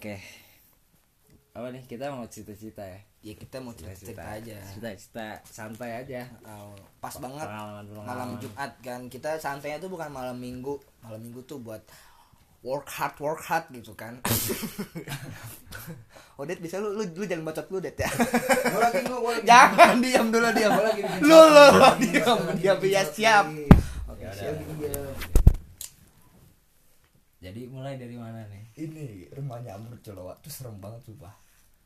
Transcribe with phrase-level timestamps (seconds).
[0.00, 0.16] Oke.
[1.52, 3.00] Apa nih kita mau cerita-cerita ya?
[3.20, 6.24] ya kita mau cerita cerita aja Cerita-cerita santai aja.
[6.40, 8.40] Oh, pas banget Pengalaman malam pengalaman.
[8.40, 11.84] Jumat kan kita santainya tuh bukan malam Minggu malam Minggu tuh buat
[12.64, 14.16] work hard work hard gitu kan
[16.40, 19.44] Odet bisa lu lu, lu jangan bacot lu Det ya Gua lagi gua, gua lagi.
[19.44, 21.88] jangan diam dulu diam Gua lagi bikin lu lu
[22.56, 23.46] diam ya siap
[24.08, 25.12] oke siap diam.
[27.50, 28.62] Jadi mulai dari mana nih?
[28.78, 31.34] ini rumahnya Amr Colowa tuh serem banget tuh pak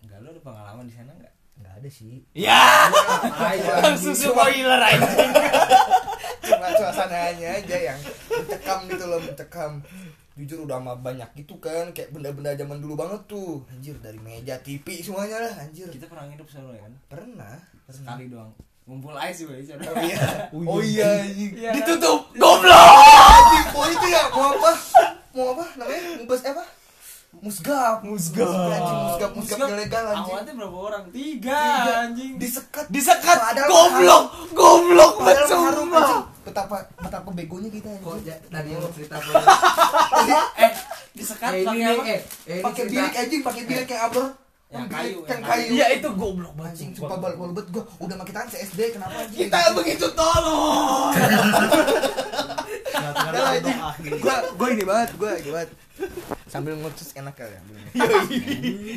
[0.05, 1.32] Enggak lu ada pengalaman di sana enggak?
[1.55, 2.18] nggak ada sih.
[2.34, 2.91] Ya,
[3.78, 5.06] langsung spoiler aja.
[6.45, 9.72] cuma suasananya aja yang mencekam gitu loh mencekam.
[10.34, 13.62] Jujur udah mah banyak gitu kan kayak benda-benda zaman dulu banget tuh.
[13.70, 15.86] Anjir dari meja TV semuanya lah anjir.
[15.94, 16.94] Kita pernah nginep sana ya kan?
[17.06, 17.56] pernah.
[17.86, 18.50] Sekali doang.
[18.84, 19.86] Ngumpul aja sih di sana.
[19.94, 20.20] oh iya.
[20.52, 21.10] Oh iya.
[21.22, 21.55] anjing.
[21.55, 21.70] Iya.
[21.70, 22.83] ditutup goblok!
[23.30, 24.72] Anjing oh itu ya mau apa
[25.34, 26.00] mau apa namanya?
[26.16, 26.64] Mubas apa?
[27.34, 27.96] Musgab.
[28.00, 28.46] Musgab.
[28.46, 30.30] Anjing musgab musgab ilegal anjing.
[30.32, 31.02] Awalnya berapa orang?
[31.10, 31.92] Tiga, Tiga.
[32.04, 32.32] anjing.
[32.38, 32.84] disekat.
[32.88, 33.36] Disekat.
[33.36, 36.22] Padahal Goblok, goblok padahal anjing.
[36.44, 39.32] betapa betapa begonya kita Kok anjing ja- tadi mau cerita apa?
[40.56, 40.70] Eh,
[41.12, 42.02] disekat Eh, ini pakai apa?
[42.06, 44.26] eh, eh, pakai bilik anjing pakai bilik kayak abro
[44.75, 46.72] Yang kayu, yang kayu Iya, itu goblok banget.
[46.75, 47.17] anjing sumpah.
[47.17, 51.14] bal bal bet gua udah makin tangan SD kenapa anjing Kita begitu tolong.
[52.94, 53.78] Lah, anjing.
[54.19, 55.70] gua gua ini banget gua ini banget
[56.44, 57.61] sambil ngutus enak kali ya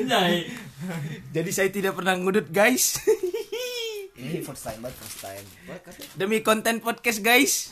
[0.04, 0.50] Nyai.
[1.30, 2.98] Jadi saya tidak pernah ngudut, guys.
[4.16, 5.46] ini first time banget first time
[6.14, 7.70] Demi konten podcast, guys.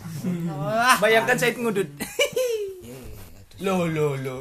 [0.99, 1.89] Bayangkan saya ngudut.
[2.81, 2.97] Iya.
[3.61, 4.35] Lo lo lo.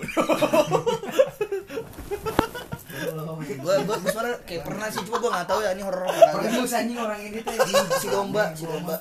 [3.16, 6.12] Gua gua gua sebenarnya kayak pernah sih cuma gua nggak tahu ya ini horor apa
[6.12, 8.96] kagak Permus anjing orang ini di si domba si domba.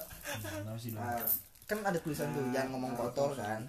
[0.93, 1.17] Nah,
[1.63, 3.61] kan ada tulisan tuh jangan ngomong kotor kan.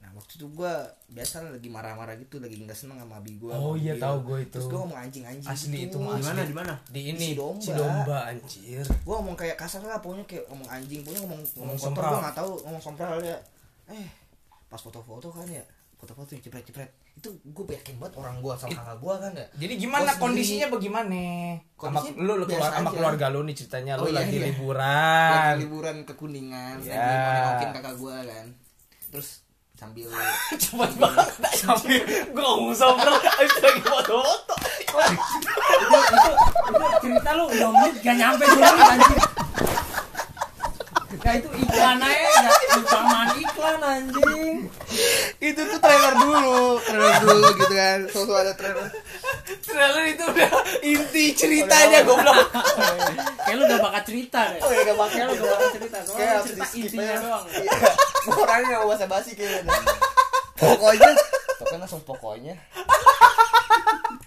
[0.00, 0.74] Nah waktu itu gua
[1.06, 4.50] biasa lagi marah-marah gitu lagi nggak seneng sama abi gua Oh iya, tahu gua itu.
[4.50, 5.86] terus gua ngomong anjing-anjing Asli gitu.
[5.86, 6.74] itu mah Di mana di mana?
[6.86, 7.60] Di ini Si domba.
[7.60, 8.82] si domba anjir.
[9.02, 12.18] gua ngomong kayak kasar lah pokoknya kayak ngomong anjing pokoknya ngomong ngomong Ngomong kotor gua
[12.20, 13.38] nggak tahu ngomong sompral ya.
[13.86, 14.08] Eh
[14.66, 15.62] pas foto-foto kan ya
[15.94, 19.74] foto-foto yang cepret-cepret itu gue yakin banget orang gua sama kakak gua kan ya Jadi
[19.76, 20.22] gimana Gua sendiri.
[20.24, 21.20] kondisinya bagaimana?
[21.76, 24.44] Sama Kondisi lu lu keluar sama keluarga lu nih ceritanya lu Oh, iya, lagi iya.
[24.46, 25.30] liburan.
[25.30, 26.96] lagi liburan ke kuningan Ya.
[26.96, 28.46] lagi mau nengokin kakak gua kan
[29.10, 29.28] terus
[29.74, 30.08] sambil
[30.60, 31.96] Cepet banget sampai
[32.34, 34.54] gua ngomong habis itu lagi foto-foto.
[34.76, 36.30] itu, itu,
[36.68, 39.20] itu cerita lu udah menit gak nyampe dulu anjing.
[41.20, 44.56] Nah itu iklan aja, gak ucapan iklan anjing.
[45.40, 48.88] itu tuh trailer dulu trailer dulu gitu kan sosok ada trailer
[49.60, 50.50] Trailer itu udah
[50.82, 52.50] inti ceritanya goblok.
[53.46, 54.60] Kayak lu gak bakal cerita deh.
[54.60, 56.84] oh ya gak pakai Kayak lu gak bakal cerita, kayak soalnya harus cerita di skip
[56.90, 57.44] intinya ya doang.
[57.50, 57.72] Iya.
[58.30, 59.72] Orangnya gak bahasa basi kayaknya
[60.60, 61.10] pokoknya
[61.56, 62.54] pokoknya langsung pokoknya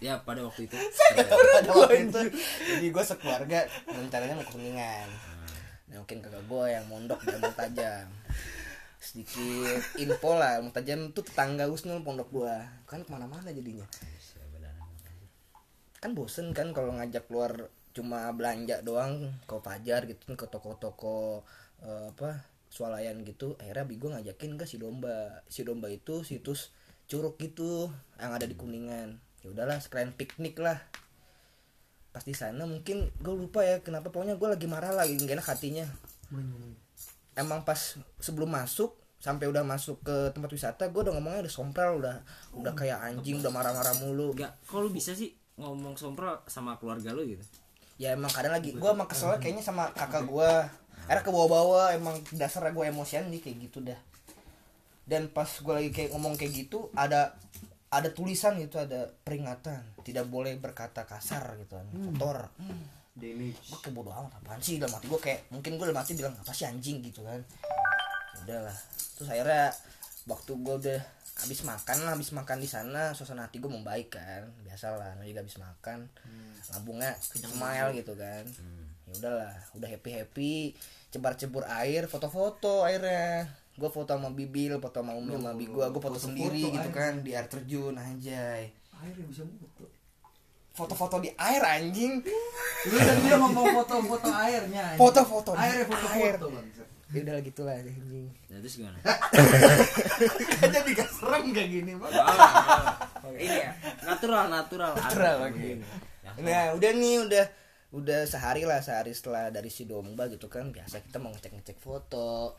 [0.03, 0.75] Ya pada waktu itu.
[1.15, 2.21] pada waktu itu
[2.67, 5.07] jadi gue sekeluarga rencananya mau kuningan
[6.01, 8.07] mungkin kakak gue yang mondok di Amul Tajam
[9.03, 12.63] sedikit info lah Amul Tajam tuh tetangga Husnul pondok gua.
[12.87, 13.83] Kan ke mana-mana jadinya.
[15.99, 21.43] Kan bosen kan kalau ngajak keluar cuma belanja doang ke Fajar gitu ke toko-toko
[21.83, 23.59] eh, apa swalayan gitu.
[23.59, 25.43] Akhirnya Bigo ngajakin ke si domba.
[25.51, 26.71] Si domba itu situs
[27.11, 29.19] curug gitu yang ada di kuningan.
[29.43, 30.79] Ya udahlah sekalian piknik lah
[32.13, 35.50] pas di sana mungkin gue lupa ya kenapa pokoknya gue lagi marah lagi gak enak
[35.50, 35.85] hatinya.
[37.34, 41.97] Emang pas sebelum masuk sampai udah masuk ke tempat wisata gue udah ngomongnya udah sompral
[41.97, 42.22] udah
[42.53, 44.38] udah kayak anjing udah marah-marah mulu.
[44.38, 47.41] Enggak, kok lu bisa sih ngomong sompral sama keluarga lu gitu?
[48.02, 50.52] ya emang kadang lagi gue emang kesel kayaknya sama kakak gue
[51.06, 54.00] akhirnya ke bawah-bawah emang dasarnya gue emosian nih kayak gitu dah.
[55.03, 57.35] Dan pas gue lagi kayak ngomong kayak gitu ada
[57.93, 60.01] ada tulisan gitu ada peringatan.
[60.01, 62.49] Tidak boleh berkata kasar gitu kan kotor.
[63.13, 63.69] Damage.
[63.69, 64.81] gue kayak bodo amat apaan sih?
[64.81, 67.05] Dalam hati gue kayak mungkin gue dalam hati bilang apa sih anjing?
[67.05, 67.37] gitu kan.
[68.33, 68.77] Ya udahlah.
[69.13, 69.69] Terus akhirnya
[70.25, 71.01] waktu gue udah
[71.33, 74.49] habis makan lah habis makan di sana suasana hati gue membaik kan.
[74.66, 75.99] Biasalah namanya juga habis makan.
[76.73, 78.43] Lambungnya smile gitu kan.
[79.05, 80.53] Ya udahlah udah happy happy
[81.13, 85.81] cebar cebur air foto-foto airnya gue foto sama bibil foto sama umi sama abi gue
[85.81, 86.93] gue foto sendiri gitu air.
[86.93, 88.70] kan di air terjun anjay.
[89.02, 89.85] Air yang bisa mutu.
[90.73, 92.17] foto-foto di air anjing.
[92.90, 94.97] Lu dan dia ngomong foto-foto airnya.
[94.97, 95.85] foto-foto Air air.
[95.85, 96.47] foto-foto
[97.14, 98.25] ya udah gitu lah anjing.
[98.49, 98.97] Nah, terus gimana?
[100.73, 102.14] jadi gak serem kayak gini bang.
[103.37, 103.72] Ini ya,
[104.02, 104.97] natural, natural.
[104.97, 105.85] Natural, begini.
[106.25, 107.46] Ya, nah udah nih udah
[107.93, 110.73] udah sehari lah sehari setelah dari si domba gitu kan.
[110.73, 112.58] Biasa kita mau ngecek ngecek foto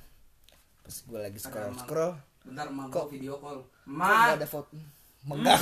[0.85, 2.13] pas gue lagi scroll scroll
[2.45, 3.65] Bentar, mak Kok- video call.
[3.65, 4.77] kok Ma, nggak ada foto
[5.25, 5.57] Megang.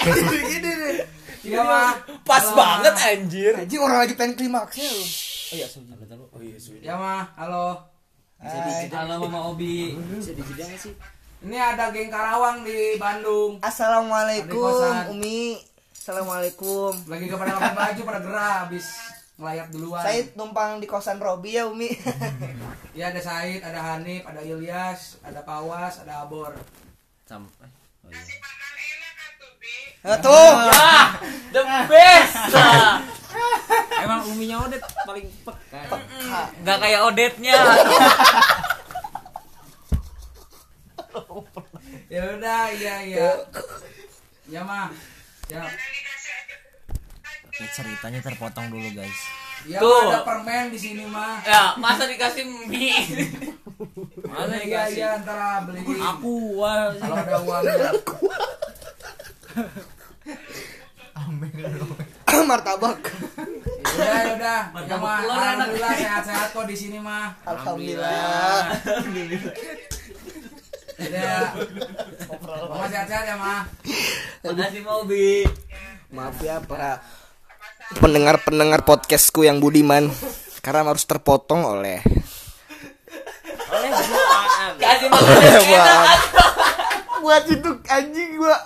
[0.00, 0.96] Gini gini nih.
[1.40, 1.92] Iya mah.
[2.20, 3.08] Pas Halo, banget Ma.
[3.08, 3.52] anjir.
[3.56, 5.00] Anjing orang lagi pengen klimaksnya lu.
[5.00, 5.88] Oh iya, sorry.
[6.28, 6.84] Oh iya, sudah.
[6.84, 7.80] Ya mah, halo.
[8.40, 9.96] Halo Mama Obi.
[9.96, 10.92] Bisa dijeda nggak sih?
[11.40, 13.56] Ini ada geng Karawang di Bandung.
[13.64, 15.16] Assalamualaikum.
[15.16, 15.56] Umi.
[15.96, 16.92] Assalamualaikum.
[17.08, 18.84] Lagi ke pada pakai baju pada gerah habis
[19.40, 20.04] ngelayat duluan.
[20.04, 21.88] Saya numpang di kosan Robi ya Umi.
[22.90, 26.52] Ya ada Said, ada Hanif, ada Ilyas, ada Pawas, ada Abor.
[27.22, 27.70] Sampai.
[28.02, 28.34] Oh iya.
[30.02, 30.50] Nah, tuh.
[31.54, 32.34] The best.
[34.02, 35.80] Emang uminya Odet paling peka.
[36.66, 37.56] Nggak kayak Odetnya.
[42.10, 43.30] Ya udah, iya iya.
[44.50, 44.90] Ya mah.
[45.46, 45.62] Ya.
[47.60, 49.20] Oke, ceritanya terpotong dulu guys.
[49.68, 50.08] Ya Tuh.
[50.08, 51.44] ada permen di sini mah.
[51.44, 52.96] ya, masa dikasih mie?
[54.24, 54.96] Mana Iya dikasih?
[54.96, 56.88] iya antara beli Aku wah.
[56.96, 57.92] kalau ada uangnya.
[62.48, 62.96] Martabak.
[63.04, 64.60] Ya udah ya udah.
[64.64, 65.20] Ya Martabak mah.
[65.20, 67.36] Alhamdulillah sehat-sehat kok di sini mah.
[67.44, 68.72] Alhamdulillah.
[70.96, 71.52] Ya.
[72.40, 73.68] Mama sehat-sehat ya mah.
[74.48, 75.44] Makasih Mobi.
[76.08, 76.98] Maaf ya para
[77.98, 80.06] pendengar-pendengar podcastku yang budiman
[80.62, 81.98] karena harus terpotong oleh
[83.70, 84.70] Oleh buaan.
[84.78, 86.18] Kasih enak.
[87.20, 88.56] buat itu anjing gua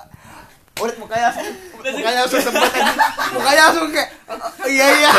[0.75, 1.31] udah mukanya
[1.75, 2.99] mukanya langsung sempet anjing
[3.31, 5.11] mukanya langsung kayak "Oh, iya iya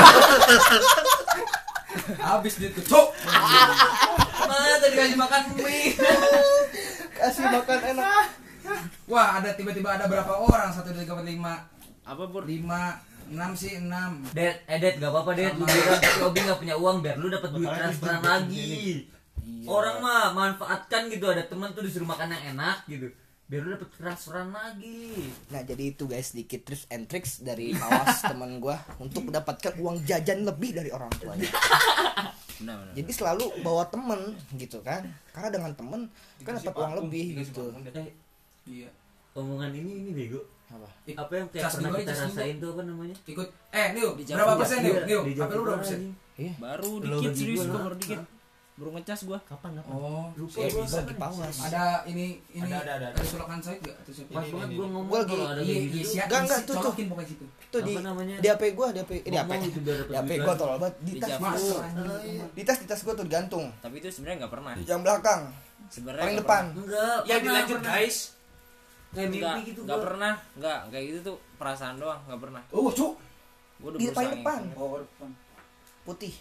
[2.19, 3.08] Habis duit kucuk.
[4.46, 5.96] Mana tadi kasih makan mie?
[7.16, 8.28] kasih makan enak
[9.06, 10.74] Wah, ada tiba-tiba ada berapa orang?
[10.74, 11.54] Satu, dua, tiga, empat, lima,
[12.04, 12.44] Apa pur?
[12.44, 14.22] lima, enam sih enam.
[14.31, 17.50] Det, eh gak apa-apa Det, lu bilang tapi Obi gak punya uang biar lu dapat
[17.51, 19.06] duit transferan lagi.
[19.66, 23.10] Orang mah manfaatkan gitu ada teman tuh disuruh makan yang enak gitu.
[23.45, 25.30] Biar lu dapat transferan lagi.
[25.50, 30.01] nah jadi itu guys sedikit tips and tricks dari awas teman gua untuk mendapatkan uang
[30.01, 31.45] jajan lebih dari orang tuanya
[32.56, 32.94] Benar benar.
[32.95, 36.01] jadi selalu bawa temen gitu kan karena dengan temen
[36.42, 38.10] kan dapat uang lebih gitu Eh,
[38.66, 38.89] Iya.
[39.36, 40.42] omongan ini ini bego.
[40.67, 43.15] Apa Apa yang kayak Cas pernah kita rasain tuh apa namanya?
[43.23, 43.47] Ikut.
[43.69, 44.91] Eh, Niu, berapa persen Niu?
[44.91, 46.00] Iya, Niu, HP lu berapa persen?
[46.00, 46.53] anjing.
[46.57, 47.73] Baru Lo dikit serius ha?
[47.79, 48.21] baru dikit.
[48.75, 49.39] Baru ngecas gua.
[49.41, 49.94] Kapan kapan?
[49.95, 50.83] Oh, Lupa iya, gua.
[50.83, 51.00] bisa.
[51.00, 53.07] bagi pawas Ada ini ini Ada, ada, ada.
[53.15, 53.95] ada solokan Said enggak?
[54.03, 54.31] Atau siapa?
[54.33, 56.03] Pas banget gua ngomong Gua lagi- kalau ada Iya, iya, tuh.
[56.03, 56.25] siap.
[56.27, 56.91] Enggak, enggak, tuh, tuh.
[57.07, 57.45] Pokoknya situ.
[57.47, 58.35] itu di Apa namanya?
[58.35, 61.19] di HP gua di HP eh, di HP di HP gua tolol banget di Di
[61.21, 61.31] tas
[62.51, 64.73] di tas di tas gua tuh digantung Tapi itu sebenarnya nggak pernah.
[64.75, 65.41] yang belakang
[65.88, 67.19] Sebenarnya paling depan Enggak.
[67.23, 68.35] Ya dilanjut guys.
[69.15, 70.06] Kayak Enggak, mimpi gitu enggak gua.
[70.06, 70.33] pernah.
[70.53, 72.62] Enggak, kayak gitu tuh perasaan doang, enggak pernah.
[72.69, 73.13] Oh, cuk.
[73.77, 74.62] Gua udah di depan.
[74.73, 75.29] Oh, depan.
[76.03, 76.33] putih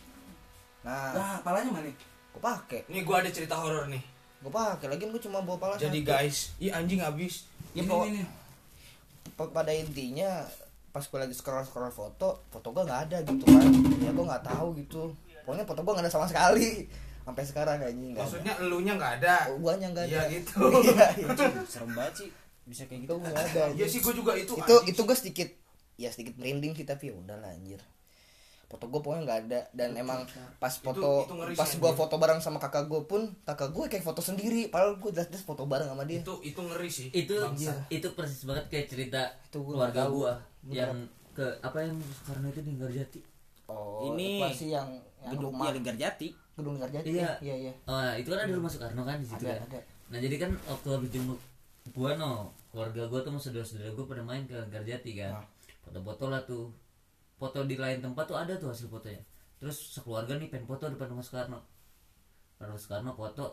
[0.80, 1.88] nah Nah, palanya mana?
[2.30, 4.02] gua pakai Nih gua ada cerita horor nih.
[4.38, 6.10] gua pakai lagi gua cuma bawa pala Jadi satu.
[6.10, 7.48] guys, ih anjing habis.
[7.70, 8.22] ya Ini, ini, ini.
[9.32, 10.44] pa- pada intinya
[10.90, 13.66] pas gue lagi scroll scroll foto foto gue nggak ada gitu kan
[13.98, 15.10] ya gue nggak tahu gitu
[15.42, 16.86] pokoknya foto gue nggak ada sama sekali
[17.20, 19.36] sampai sekarang kayaknya nggak Maksudnya elunya nggak ada.
[19.48, 20.54] oh, guanya nggak ada Iya gitu.
[20.86, 21.28] iya iya.
[21.64, 22.28] Serem banget sih.
[22.64, 23.14] Bisa kayak itu gitu.
[23.16, 24.52] nggak ada Iya sih gua juga itu.
[24.52, 25.48] itu itu gue sedikit
[25.94, 27.78] ya sedikit merinding sih tapi ya udahlah anjir.
[28.64, 30.24] Foto gue pokoknya nggak ada dan emang
[30.58, 34.02] pas foto itu ngeri pas gue foto bareng sama kakak gue pun kakak gue kayak
[34.02, 36.18] foto sendiri padahal gue jelas jelas foto bareng sama dia.
[36.18, 37.08] Itu itu ngeri sih.
[37.10, 37.86] itu Bangsat.
[37.88, 40.32] itu persis banget kayak cerita Itu gua keluarga Gua
[40.66, 43.20] yang ke apa yang karena itu di Garjati
[43.66, 44.88] oh Ini apa sih yang
[45.20, 45.66] yang Gedung rumah.
[45.66, 46.28] Ya Linggar Jati.
[46.54, 47.30] gedung Garjati Iya.
[47.40, 47.72] iya iya.
[47.84, 49.80] Oh, itu kan ada rumah Soekarno kan di situ ada kan ada.
[50.08, 51.38] Nah jadi kan waktu habis jenguk
[51.90, 55.46] gua no keluarga gua tuh sama saudara-saudara gua pada main ke Garjati kan Nah.
[55.80, 56.74] foto-foto lah tuh
[57.34, 59.22] foto di lain tempat tuh ada tuh hasil fotonya
[59.56, 61.62] terus sekeluarga nih pengen foto depan rumah Soekarno
[62.52, 63.46] depan rumah Soekarno foto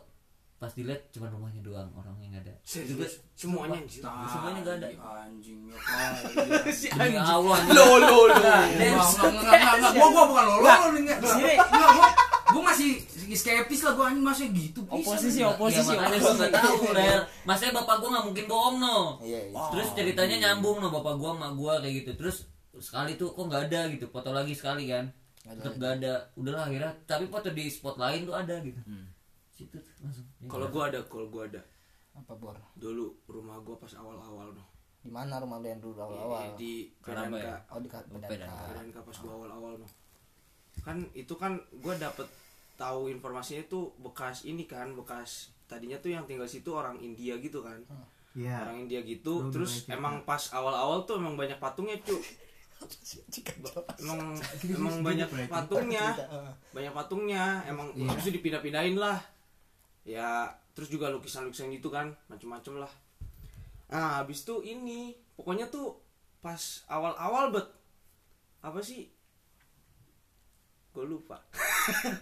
[0.56, 3.98] pas dilihat cuma rumahnya doang orang yang ada juga Serius, semuanya anjir.
[4.04, 4.88] semuanya nggak ada.
[5.26, 5.58] Anjing.
[5.66, 6.86] ya kali.
[7.02, 8.18] demi Allah Lo lo lo.
[8.30, 9.92] Enggak, enggak, enggak, enggak, enggak.
[9.98, 10.70] Gua gua bukan lo, lo lo.
[10.94, 12.06] Enggak, gua
[12.54, 13.01] gua masih
[13.34, 14.80] skeptis lah gua anjing masih gitu.
[14.82, 14.94] Bisa.
[14.94, 15.92] Oposisi, Ya, oposisi.
[15.92, 20.78] nggak tahu ler maksudnya bapak gua nggak mungkin bohong no iya iya terus ceritanya nyambung
[20.78, 22.36] no bapak gua sama gua kayak gitu terus
[22.74, 25.12] sekali tuh kok nggak ada gitu foto lagi sekali kan
[25.42, 28.80] tetap nggak ada udahlah akhirnya tapi foto di spot lain tuh ada gitu
[29.50, 31.62] situ tuh langsung Ya, Kalau gua ada, kalau gua ada.
[32.12, 34.66] apa bor Dulu rumah gua pas awal-awal noh.
[34.98, 37.56] di mana rumah lu yang dulu awal awal Di Kenapa ya?
[37.68, 37.88] Oh di.
[38.10, 38.48] Medan.
[38.50, 39.90] PDNK pas gua awal-awal noh.
[40.80, 42.26] Kan itu kan gua dapet
[42.82, 47.62] tahu informasinya tuh bekas ini kan, bekas tadinya tuh yang tinggal situ orang India gitu
[47.62, 47.78] kan.
[48.34, 48.66] Iya.
[48.66, 52.18] Orang India gitu, terus emang pas awal-awal tuh emang banyak patungnya, cu.
[54.02, 54.34] Emang
[54.66, 56.06] emang banyak patungnya.
[56.74, 59.22] banyak patungnya emang habis itu dipindah-pindahin lah
[60.02, 62.90] ya terus juga lukisan-lukisan gitu kan macem-macem lah
[63.92, 66.00] nah habis itu ini pokoknya tuh
[66.40, 67.68] pas awal-awal bet
[68.64, 69.12] apa sih
[70.92, 71.40] gue lupa.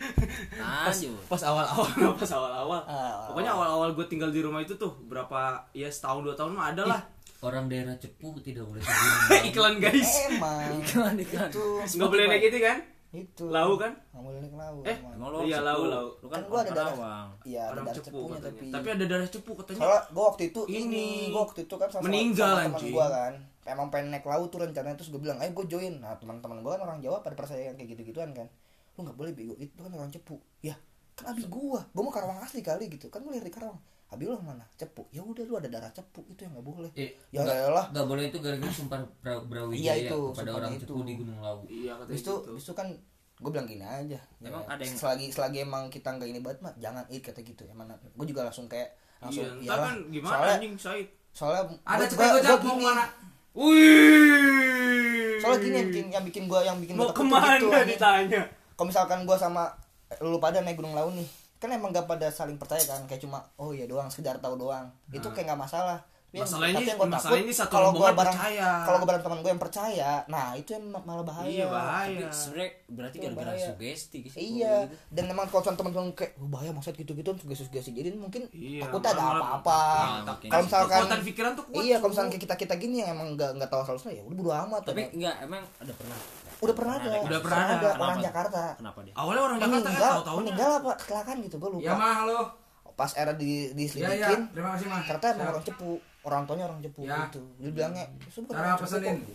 [0.56, 1.18] Lanjut.
[1.26, 1.88] pas awal-awal.
[2.20, 2.80] Pas awal-awal.
[2.82, 5.38] Ah, pokoknya awal-awal gue tinggal di rumah itu tuh berapa
[5.72, 7.00] ya setahun dua tahun mah ada lah.
[7.40, 8.84] Orang daerah Cepu tidak boleh
[9.48, 10.28] iklan guys.
[10.28, 10.76] Emang.
[10.78, 11.48] Iklan iklan.
[11.48, 11.66] itu.
[11.96, 12.78] Nggak boleh naik gitu kan?
[13.10, 13.44] Itu.
[13.48, 13.92] Lau kan?
[14.12, 15.12] Nggak boleh naik lau Eh, emang.
[15.24, 16.06] Lo Iya, lau, lau.
[16.20, 17.26] Lu kan Kan gua ada darah.
[17.42, 18.44] Iya ada darah cepu cepunya katanya.
[18.44, 19.78] tapi tapi ada darah cepu katanya.
[19.80, 21.08] Soalnya gue waktu itu Ini.
[21.28, 23.34] gue waktu itu kan sama Meninggal, sama teman kan.
[23.62, 25.94] Emang pengen naik laut tuh rencananya terus gue bilang ayo gue join.
[25.96, 28.46] Nah teman-teman gue kan orang Jawa pada percaya yang kayak gitu gituan kan
[29.00, 30.76] lu nggak boleh bego itu kan orang cepu ya
[31.14, 34.24] kan abi gue gue mau Karawang asli kali gitu kan gue lahir di Karawang abi
[34.24, 37.40] lu mana cepu ya udah lu ada darah cepu itu yang nggak boleh Eh, ya
[37.42, 40.84] lah nggak boleh itu gara-gara sumpah Bra- Brawijaya Iya, itu, kepada orang itu.
[40.84, 41.62] Cepu di Gunung Lawu.
[41.64, 42.88] iya Habis itu, gitu itu kan
[43.36, 44.20] gue bilang gini aja.
[44.38, 47.40] Emang Ya, ada yang- selagi selagi emang kita nggak ini banget mah jangan it kata
[47.40, 47.64] gitu.
[47.64, 52.10] Emang gue juga langsung kayak langsung iya kan gimana soalnya, anjing Said soalnya Ada gua-
[52.10, 52.68] cepet gua- gua mau gini.
[52.68, 53.04] ke mana?
[54.00, 55.38] Wih.
[55.38, 58.42] Soalnya gini yang bikin yang bikin gue yang bikin mau gua ke mana gitu, ditanya?
[58.80, 59.68] Kalau misalkan gue sama
[60.18, 63.44] lu pada naik gunung laut nih, kan emang gak pada saling percaya kan, kayak cuma
[63.54, 64.88] oh ya doang sekedar tahu doang.
[65.12, 66.00] Itu kayak nggak masalah.
[66.30, 66.40] Nah.
[66.40, 68.68] Masalahnya- tapi yang takut ini satu kalau rombongan gua bareng percaya.
[68.80, 71.50] kalau gue bareng teman gue yang percaya, nah itu yang ma- malah bahaya.
[71.50, 72.06] Iya bahaya.
[72.22, 73.66] Tapi sebenarnya berarti Itu gara-gara bahaya.
[73.66, 74.34] sugesti gitu.
[74.38, 74.74] Iya,
[75.10, 79.20] dan memang kalau teman-teman kayak oh, bahaya maksud gitu-gitu sugesti-sugesti jadi mungkin Iya, takutnya ada
[79.20, 79.80] malah- apa-apa.
[80.38, 81.82] Iya, kalau misalkan Kekuatan pikiran tuh kuat.
[81.82, 84.50] iya, kalau misalkan kayak kita-kita gini yang emang nggak nggak tahu asal ya udah bodo
[84.56, 84.82] amat.
[84.86, 86.18] Tapi enggak emang ada pernah.
[86.60, 87.72] Udah pernah ada, Udah pernah ada.
[87.72, 88.26] ada orang Kenapa?
[88.26, 88.62] Jakarta.
[88.76, 89.14] Kenapa dia?
[89.14, 91.82] awalnya orang Jakarta kan meninggal, tahu-tahu meninggal apa kecelakaan gitu gue lupa.
[91.82, 92.40] Ya mah halo.
[92.92, 95.00] Pas era di Ya ya, diselidikin, terima kasih mah.
[95.02, 95.90] ternyata emang orang cepu,
[96.20, 97.16] orang tuanya orang cepu Ya.
[97.26, 97.40] gitu.
[97.56, 99.16] Dia bilangnya, "Itu bukan Cara pesenin.
[99.16, 99.32] kok."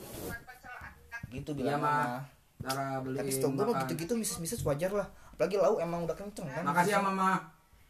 [1.28, 1.78] Gitu Iya bilangnya.
[1.80, 2.22] mah.
[2.62, 5.08] Cara beli Tapi setahu gue gitu-gitu misis-misis wajar lah.
[5.32, 6.62] Apalagi lau emang udah kenceng kan.
[6.64, 7.32] Makasih ya mama.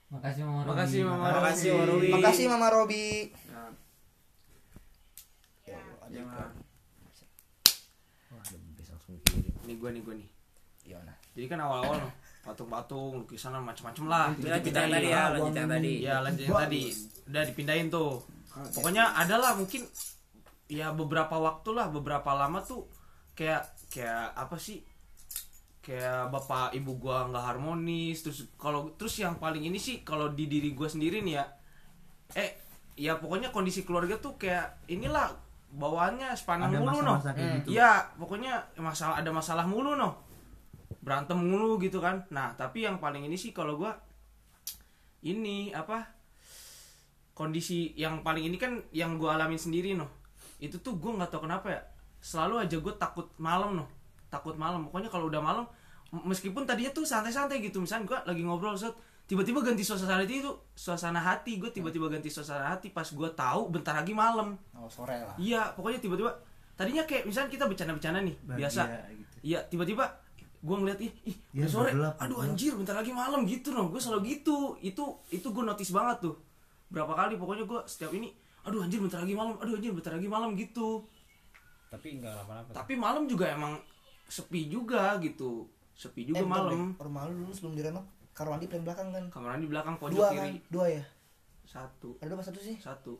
[0.08, 0.70] Makasih Mama Robi.
[0.72, 1.70] Makasih Mama Makasih.
[1.72, 2.08] Mama Robi.
[2.10, 3.06] Makasih Mama Robi.
[3.26, 3.62] Ya,
[5.66, 6.50] Ya, ya ada mah.
[8.32, 9.54] Wah, ada bis langsung kirim.
[9.66, 10.30] Nih gue nih gue nih.
[10.86, 11.14] Gimana?
[11.36, 11.98] Jadi kan awal-awal
[12.46, 14.28] patung-patung, lukisan macam-macam lah.
[14.38, 15.94] Jadi lanjut yang tadi ya, lanjut yang tadi.
[16.06, 16.84] Iya lanjut yang tadi.
[17.26, 18.22] Udah dipindahin tuh.
[18.72, 19.84] Pokoknya ada lah mungkin
[20.70, 22.86] ya beberapa waktu lah, beberapa lama tuh
[23.34, 24.86] kayak kayak apa sih?
[25.82, 28.22] Kayak bapak ibu gua nggak harmonis.
[28.22, 31.46] Terus kalau terus yang paling ini sih kalau di diri gua sendiri nih ya.
[32.38, 32.50] Eh
[32.96, 35.36] ya pokoknya kondisi keluarga tuh kayak inilah
[35.76, 37.18] bawaannya sepanang Ada mulu noh.
[37.20, 37.68] kayak gitu.
[37.76, 40.16] Iya, pokoknya masalah ada masalah mulu noh.
[41.04, 42.24] Berantem mulu gitu kan.
[42.32, 43.94] Nah, tapi yang paling ini sih kalau gua
[45.26, 46.16] ini apa
[47.36, 50.08] kondisi yang paling ini kan yang gue alamin sendiri noh
[50.64, 51.82] itu tuh gue nggak tahu kenapa ya
[52.24, 53.90] selalu aja gue takut malam noh
[54.32, 55.68] takut malam pokoknya kalau udah malam
[56.24, 60.52] meskipun tadinya tuh santai-santai gitu misalnya gue lagi ngobrol set tiba-tiba ganti suasana hati itu
[60.74, 61.58] suasana hati.
[61.58, 64.54] Gue tiba-tiba ganti suasana hati pas gue tahu bentar lagi malam.
[64.74, 65.34] Oh, sore lah.
[65.36, 66.32] iya pokoknya tiba-tiba
[66.76, 68.82] tadinya kayak misalnya kita bercanda-bercanda nih biasa.
[69.42, 70.06] iya tiba-tiba
[70.66, 71.90] gue ngeliat ih, ih udah sore.
[71.94, 74.78] aduh anjir bentar lagi malam gitu noh gue selalu gitu.
[74.80, 76.36] Itu itu gue notice banget tuh.
[76.90, 78.30] Berapa kali pokoknya gue setiap ini
[78.66, 81.06] aduh anjir bentar lagi malam aduh anjir bentar lagi malam gitu.
[81.86, 82.72] Tapi enggak apa-apa.
[82.74, 83.78] tapi malam juga emang
[84.26, 85.70] sepi juga gitu.
[85.94, 86.92] Sepi juga Eh, malam.
[86.98, 88.04] Rumah lu dulu sebelum direnov,
[88.36, 89.26] kamar mandi paling belakang kan?
[89.30, 90.52] kamar di belakang pojok Dua kiri kan?
[90.70, 91.04] Dua ya?
[91.64, 92.76] satu Ada dua satu sih?
[92.78, 93.16] satu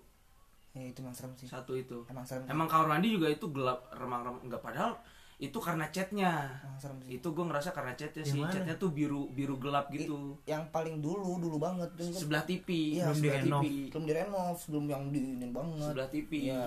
[0.72, 1.48] Ya itu emang serem sih.
[1.48, 2.44] satu itu Emang serem.
[2.46, 4.92] emang kamar mandi juga itu gelap remang-remang enggak padahal
[5.38, 7.16] itu karena catnya Emang serem sih.
[7.16, 11.40] itu gue ngerasa karena catnya sih catnya tuh biru biru gelap gitu Yang paling dulu
[11.40, 12.16] dulu banget tuh kan.
[12.18, 15.80] sebelah TV Iya, sebelah sebelah TV belum direnov, belum yang diinin banget.
[15.86, 16.64] sebelah TV Iya.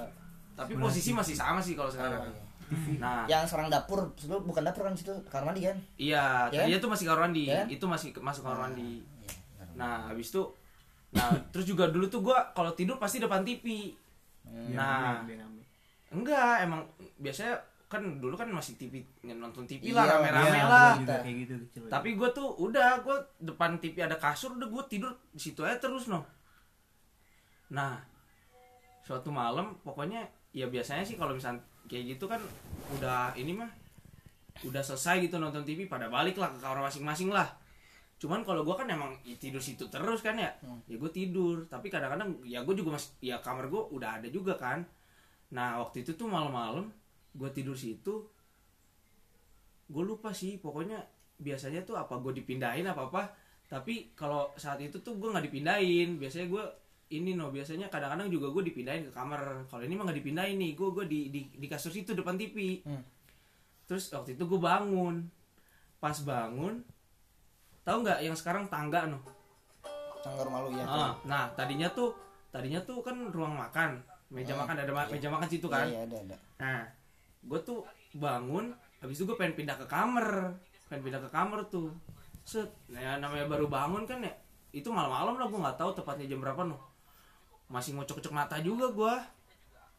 [0.55, 2.48] tapi posisi masih sama sih kalau sekarang Oh, iya.
[2.97, 5.77] Nah Yang serang dapur, sebelum bukan dapur kan situ, kamar mandi kan?
[5.97, 6.63] iya Ya?
[6.63, 7.63] tadinya tuh masih kamar mandi Ya?
[7.67, 9.69] itu masih masuk kamar mandi Iya, benar.
[9.75, 10.43] nah habis itu
[11.09, 13.97] nah terus juga dulu tuh gue kalau tidur pasti depan TV
[14.71, 15.25] nah
[16.09, 16.85] enggak emang
[17.17, 17.57] biasanya
[17.87, 21.17] kan dulu kan masih TV nonton TV lah Iya, rame-rame iya, lah kita.
[21.21, 21.83] kayak gitu kecil.
[21.89, 25.77] Tapi gue tuh udah gue depan TV ada kasur udah gue tidur di situ aja
[25.79, 26.21] terus noh.
[27.71, 27.97] Nah
[29.01, 30.21] suatu malam pokoknya
[30.51, 32.39] ya biasanya sih kalau misalnya kayak gitu kan
[32.95, 33.71] udah ini mah
[34.69, 37.49] udah selesai gitu nonton TV pada balik lah ke kamar masing-masing lah.
[38.19, 40.51] Cuman kalau gue kan emang ya tidur situ terus kan ya,
[40.91, 41.67] ya gue tidur.
[41.71, 44.83] Tapi kadang-kadang ya gue juga masih ya kamar gue udah ada juga kan.
[45.55, 46.91] Nah waktu itu tuh malam-malam
[47.39, 48.27] gue tidur situ
[49.89, 51.01] gue lupa sih pokoknya
[51.41, 53.23] biasanya tuh apa gue dipindahin apa apa
[53.69, 56.65] tapi kalau saat itu tuh gue nggak dipindahin biasanya gue
[57.11, 60.73] ini no biasanya kadang-kadang juga gue dipindahin ke kamar kalau ini mah nggak dipindahin nih
[60.73, 63.01] gue gue di, di di kasur situ depan TV Hmm.
[63.85, 65.25] terus waktu itu gue bangun
[65.97, 66.85] pas bangun
[67.83, 69.19] tahu nggak yang sekarang tangga no
[70.19, 70.85] Tangga rumah lu ya.
[70.85, 72.13] Ah, nah tadinya tuh
[72.49, 76.01] tadinya tuh kan ruang makan meja makan ada ma- meja makan situ kan Iya, iya,
[76.05, 76.37] ada ada.
[76.59, 76.81] Nah,
[77.41, 77.81] gue tuh
[78.13, 80.53] bangun, habis itu gue pengen pindah ke kamar,
[80.87, 81.95] pengen pindah ke kamar tuh.
[82.43, 84.33] Set, nah, ya, namanya baru bangun kan ya,
[84.71, 86.77] itu malam-malam lah gue nggak tahu tepatnya jam berapa noh.
[87.69, 89.15] Masih ngocok-ngocok mata juga gue.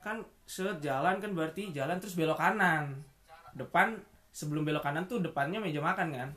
[0.02, 3.02] Kan set jalan kan berarti jalan terus belok kanan.
[3.54, 3.98] Depan
[4.34, 6.30] sebelum belok kanan tuh depannya meja makan kan.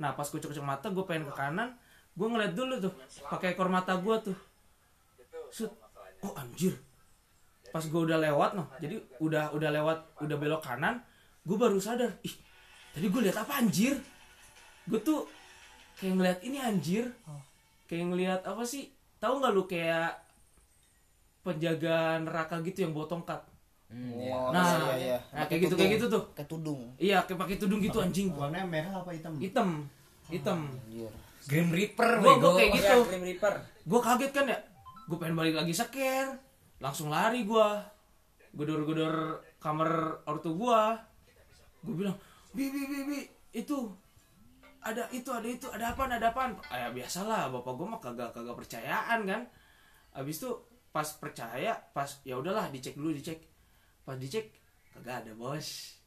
[0.00, 1.76] Nah pas cocok mata gue pengen ke kanan,
[2.18, 2.94] gue ngeliat dulu tuh
[3.30, 4.38] pakai ekor mata gue tuh.
[5.54, 5.70] Set,
[6.26, 6.74] oh anjir,
[7.74, 11.02] pas gue udah lewat noh jadi udah udah lewat udah belok kanan
[11.42, 12.30] gue baru sadar ih
[12.94, 13.98] tadi gue lihat apa anjir
[14.86, 15.26] gue tuh
[15.98, 17.10] kayak ngeliat ini anjir
[17.90, 20.14] kayak ngeliat apa sih tahu nggak lu kayak
[21.44, 23.40] penjaga neraka gitu yang bawa tongkat.
[23.94, 25.18] Oh, nah iya, iya.
[25.30, 26.24] nah kayak gitu kayak gitu tuh.
[26.34, 26.80] Kayak tudung.
[26.98, 28.32] iya kayak pakai tudung gitu anjing.
[28.34, 29.38] warnanya merah apa hitam?
[29.38, 29.68] Hitam.
[30.26, 30.60] Hitam.
[30.66, 31.12] Anjir.
[31.44, 32.98] Grim Reaper gue gue kayak Iya, gitu.
[33.12, 33.54] Grim Reaper.
[33.84, 34.58] gue kaget kan ya?
[35.04, 36.26] Gue pengen balik lagi seker.
[36.80, 37.66] Langsung lari gue
[38.56, 40.82] gedor-gedor kamar ortu gue
[41.84, 42.16] gue bilang
[42.54, 43.18] bi bi bi bi
[43.50, 43.90] itu
[44.78, 48.56] ada itu ada itu ada apa ada apa ya biasalah bapak gue mah kagak kagak
[48.56, 49.42] percayaan kan.
[50.16, 50.50] Abis itu
[50.94, 53.42] pas percaya pas ya udahlah dicek dulu dicek
[54.06, 54.54] pas dicek
[54.94, 55.98] kagak ada bos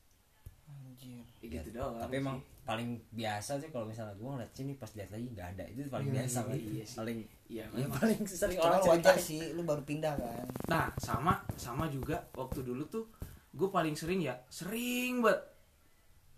[0.71, 1.27] Anjir.
[1.43, 5.11] ya gitu doang tapi emang paling biasa sih kalau misalnya gue ngeliat sini pas lihat
[5.11, 6.97] lagi nggak ada itu paling biasa kan iya sih.
[6.99, 7.95] paling iya ya, memang.
[7.95, 10.47] paling sering orang wajar cerita sih, lu baru pindah kan.
[10.67, 13.07] Nah, sama sama juga waktu dulu tuh
[13.55, 15.39] gue paling sering ya, sering banget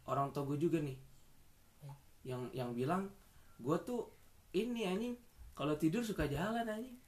[0.05, 0.97] orang tua gue juga nih
[2.29, 3.09] yang yang bilang
[3.57, 4.13] gue tuh
[4.53, 5.17] ini anjing
[5.57, 6.98] kalau tidur suka jalan anjing.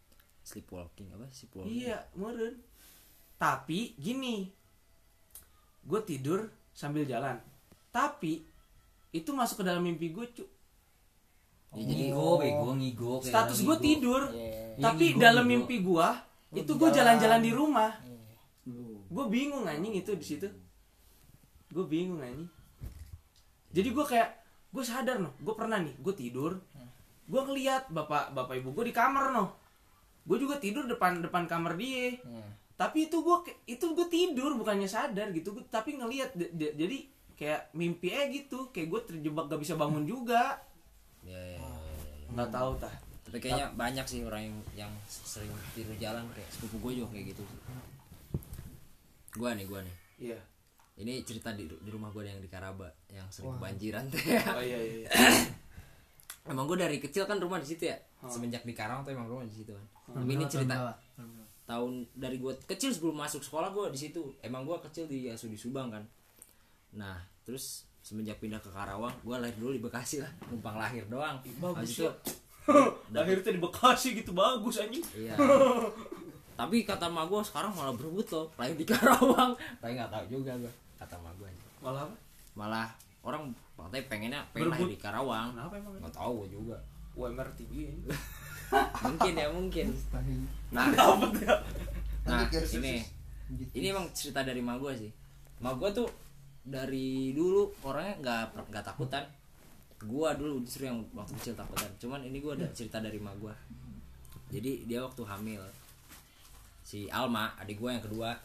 [0.41, 2.57] Sleepwalking apa sleepwalking Iya, meren.
[3.36, 4.50] Tapi gini,
[5.81, 7.38] gue tidur sambil jalan.
[7.89, 8.41] Tapi
[9.12, 10.45] itu masuk ke dalam mimpi gue, cu.
[11.71, 14.75] ya, jadi ngigo bego ngigo kayak Status gue tidur, Iya.
[14.75, 15.53] Iya, tapi ngigo, dalam ngigo.
[15.63, 16.07] mimpi gue
[16.53, 16.95] itu gue jalan.
[17.15, 17.91] jalan-jalan di rumah.
[18.01, 18.19] Iya.
[19.07, 20.48] gue bingung anjing itu di situ
[21.67, 22.47] gue bingung anjing
[23.69, 24.30] jadi gue kayak
[24.69, 26.56] gue sadar noh gue pernah nih gue tidur
[27.25, 29.51] gue ngeliat bapak bapak ibu gue di kamar noh
[30.21, 32.17] gue juga tidur depan depan kamar dia.
[32.21, 32.49] Hmm.
[32.81, 33.38] tapi itu gue
[33.69, 35.53] itu gue tidur bukannya sadar gitu.
[35.53, 35.93] Gua- tapi
[36.49, 36.97] d- jadi
[37.38, 38.73] kayak mimpi aja gitu.
[38.73, 40.57] Kayak gue terjebak gak bisa bangun juga.
[41.21, 42.27] Ya, ya, ya, ya, ya.
[42.34, 42.93] nggak tahu tah.
[43.29, 47.38] Tapi kayaknya banyak sih orang yang, yang sering tidur jalan kayak sepupu gue juga kayak
[47.38, 47.43] gitu.
[49.38, 49.95] Gue nih gue nih.
[50.34, 50.39] Iya.
[51.05, 54.10] Ini cerita di, di rumah gue yang di Karaba yang sering kebanjiran.
[54.10, 54.19] Tuh
[54.57, 55.10] oh iya iya
[56.47, 57.97] emang gue dari kecil kan rumah di situ ya.
[58.25, 59.86] Semenjak di Karang tuh emang rumah di situ kan.
[60.17, 60.93] Tapi ini cerita
[61.69, 64.21] tahun dari gue kecil sebelum masuk sekolah gue di situ.
[64.41, 66.04] Emang gue kecil di Asuh di Subang kan.
[66.97, 70.32] Nah terus semenjak pindah ke Karawang gue lahir dulu di Bekasi lah.
[70.49, 71.38] Numpang lahir doang.
[71.62, 72.13] Bagus Habis itu ya
[73.15, 75.04] lahir tuh di Bekasi gitu bagus anjing.
[75.17, 75.36] Iya.
[76.60, 79.58] Tapi kata emak gue sekarang malah berebut loh lahir di Karawang.
[79.82, 81.49] Tapi nggak tahu juga gue kata emak gue
[81.82, 82.15] malah apa?
[82.54, 82.88] Malah
[83.21, 85.53] orang katanya pengennya pengen lahir di Karawang.
[85.53, 85.93] Kenapa emang?
[85.97, 86.77] Nggak tahu gue juga.
[87.12, 87.91] UMR tinggi
[89.03, 89.88] mungkin ya mungkin.
[90.71, 90.88] Nah
[92.27, 93.03] nah ini.
[93.75, 95.12] ini emang cerita dari emak gue sih.
[95.60, 96.10] Emak gue tuh
[96.63, 99.27] dari dulu orangnya nggak nggak takutan.
[100.01, 101.91] Gue dulu justru yang waktu kecil takutan.
[101.99, 103.55] Cuman ini gue ada cerita dari emak gue
[104.51, 105.63] jadi dia waktu hamil.
[106.84, 108.36] Si Alma adik gue yang kedua.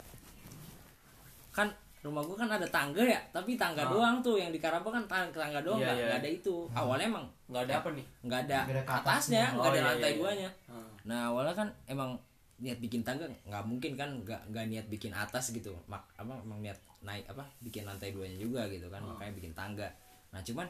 [1.50, 1.74] Kan
[2.06, 3.90] rumah gue kan ada tangga ya tapi tangga Ah.
[3.90, 6.06] doang tuh yang di Karaba kan tangga, tangga doang Iya, nggak iya.
[6.06, 6.56] nggak ada itu.
[6.70, 8.06] Awalnya emang nggak ada apa nih?
[8.22, 9.44] nggak ada Nggak ada ke atasnya.
[9.48, 10.18] nggak Oh, ada iya, lantai iya, iya.
[10.18, 10.50] duanya.
[10.66, 10.90] Hmm.
[11.02, 12.10] nah awalnya kan emang
[12.56, 15.74] niat bikin tangga nggak mungkin kan nggak nggak niat bikin atas gitu.
[15.84, 19.86] Mak apa emang niat naik apa bikin lantai duanya juga gitu kan makanya bikin tangga.
[20.30, 20.64] Nah cuman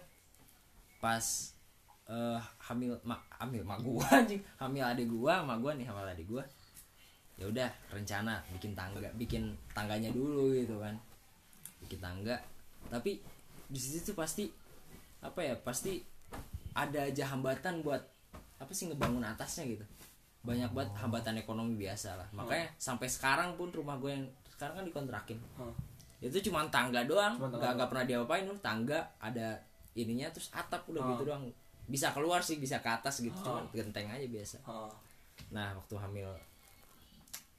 [0.99, 1.22] pas
[2.07, 4.42] eh hamil mak hamil mak gua anjing.
[4.57, 6.42] Hamil adik gua mak gua nih hamil adik gua.
[7.37, 10.96] Ya udah rencana bikin tangga bikin tangganya dulu gitu kan
[11.87, 12.37] bikin tangga
[12.87, 13.22] tapi
[13.66, 14.51] di situ tuh pasti
[15.22, 16.03] apa ya pasti
[16.70, 17.99] ada aja hambatan buat
[18.59, 19.85] apa sih ngebangun atasnya gitu.
[20.44, 22.29] Banyak banget hambatan ekonomi biasa lah.
[22.31, 25.38] Makanya sampai sekarang pun rumah gue yang sekarang kan dikontrakin.
[25.57, 25.72] Hmm.
[26.16, 27.37] itu cuma tangga doang.
[27.37, 29.57] Cuma nggak nggak pernah diapain udah tangga ada
[29.92, 31.11] ininya terus atap udah Hmm.
[31.16, 31.44] gitu doang.
[31.88, 33.75] Bisa keluar sih bisa ke atas gitu cuman Hmm.
[33.75, 34.57] genteng aja biasa.
[34.68, 34.92] Oh.
[35.53, 36.27] nah waktu hamil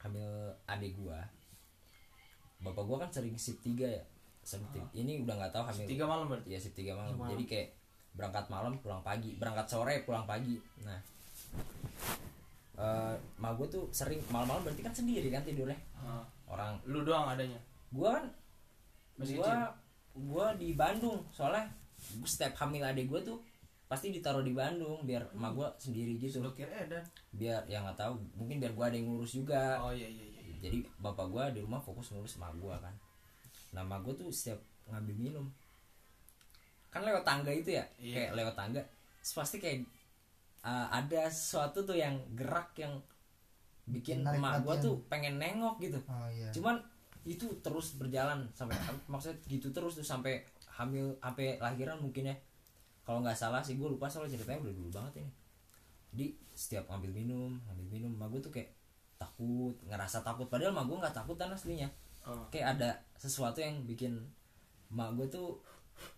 [0.01, 0.27] hamil
[0.65, 1.21] adik gua
[2.57, 4.03] bapak gua kan sering sip tiga ya
[4.47, 4.63] sip
[4.95, 6.55] ini udah nggak tahu hamil tiga malam berarti?
[6.55, 7.19] Iya sip tiga malam.
[7.19, 7.67] Jadi kayak
[8.15, 10.55] berangkat malam pulang pagi, berangkat sore pulang pagi.
[10.87, 10.95] Nah,
[12.79, 15.75] eh mak gue tuh sering malam-malam berarti kan sendiri kan tidurnya.
[15.99, 16.23] Ah.
[16.47, 16.79] Orang.
[16.87, 17.59] Lu doang adanya?
[17.91, 18.25] Gua kan
[19.19, 19.67] Masih gua
[20.15, 21.19] gua di Bandung.
[21.35, 21.67] Soalnya
[22.23, 23.43] setiap hamil adik gua tuh
[23.91, 26.39] pasti ditaruh di Bandung biar emak gua sendiri gitu.
[26.39, 27.03] Lu kira Edan
[27.35, 28.15] biar yang nggak tahu.
[28.39, 29.83] Mungkin biar gua ada yang ngurus juga.
[29.83, 32.93] Oh iya iya iya jadi bapak gue di rumah fokus ngurus emak gue kan
[33.75, 35.45] nah emak gue tuh setiap ngambil minum.
[36.91, 37.85] Kan lewat tangga itu ya?
[37.99, 38.15] Iya.
[38.15, 38.81] kayak lewat tangga.
[39.19, 39.83] Terus pasti kayak
[40.63, 42.95] uh, ada sesuatu tuh yang gerak yang
[43.87, 45.99] bikin Menarik emak gue tuh pengen nengok gitu.
[46.07, 46.51] Oh iya.
[46.51, 46.79] Cuman
[47.27, 48.75] itu terus berjalan sampai
[49.11, 52.35] maksudnya gitu terus tuh sampai hamil sampai lahiran mungkin ya.
[53.03, 55.31] Kalau nggak salah sih gue lupa soalnya ceritanya udah dulu banget ini.
[56.11, 58.69] Jadi setiap ngambil minum ngambil minum emak gue tuh kayak
[59.19, 60.47] takut ngerasa takut.
[60.47, 61.87] Padahal emak gue nggak takut kan aslinya
[62.27, 62.43] Oh.
[62.51, 64.19] kayak ada sesuatu yang bikin
[64.91, 65.55] emak gue tuh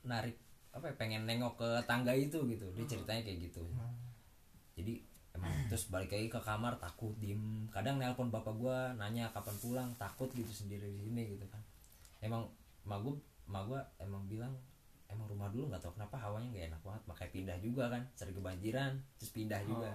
[0.02, 0.34] narik
[0.70, 2.66] apa ya, pengen nengok ke tangga itu gitu.
[2.78, 3.64] Dia ceritanya kayak gitu.
[4.78, 5.02] Jadi
[5.34, 7.66] emang terus balik lagi ke kamar takut diem.
[7.74, 11.62] Kadang nelpon bapak gua nanya kapan pulang takut gitu sendiri di sini gitu kan.
[12.22, 12.46] Emang
[12.86, 13.14] emak gua
[13.50, 14.54] emak gua emang bilang
[15.10, 17.04] emang rumah dulu nggak tahu kenapa hawanya nggak enak banget.
[17.10, 19.92] Makanya pindah juga kan sering kebanjiran terus pindah juga.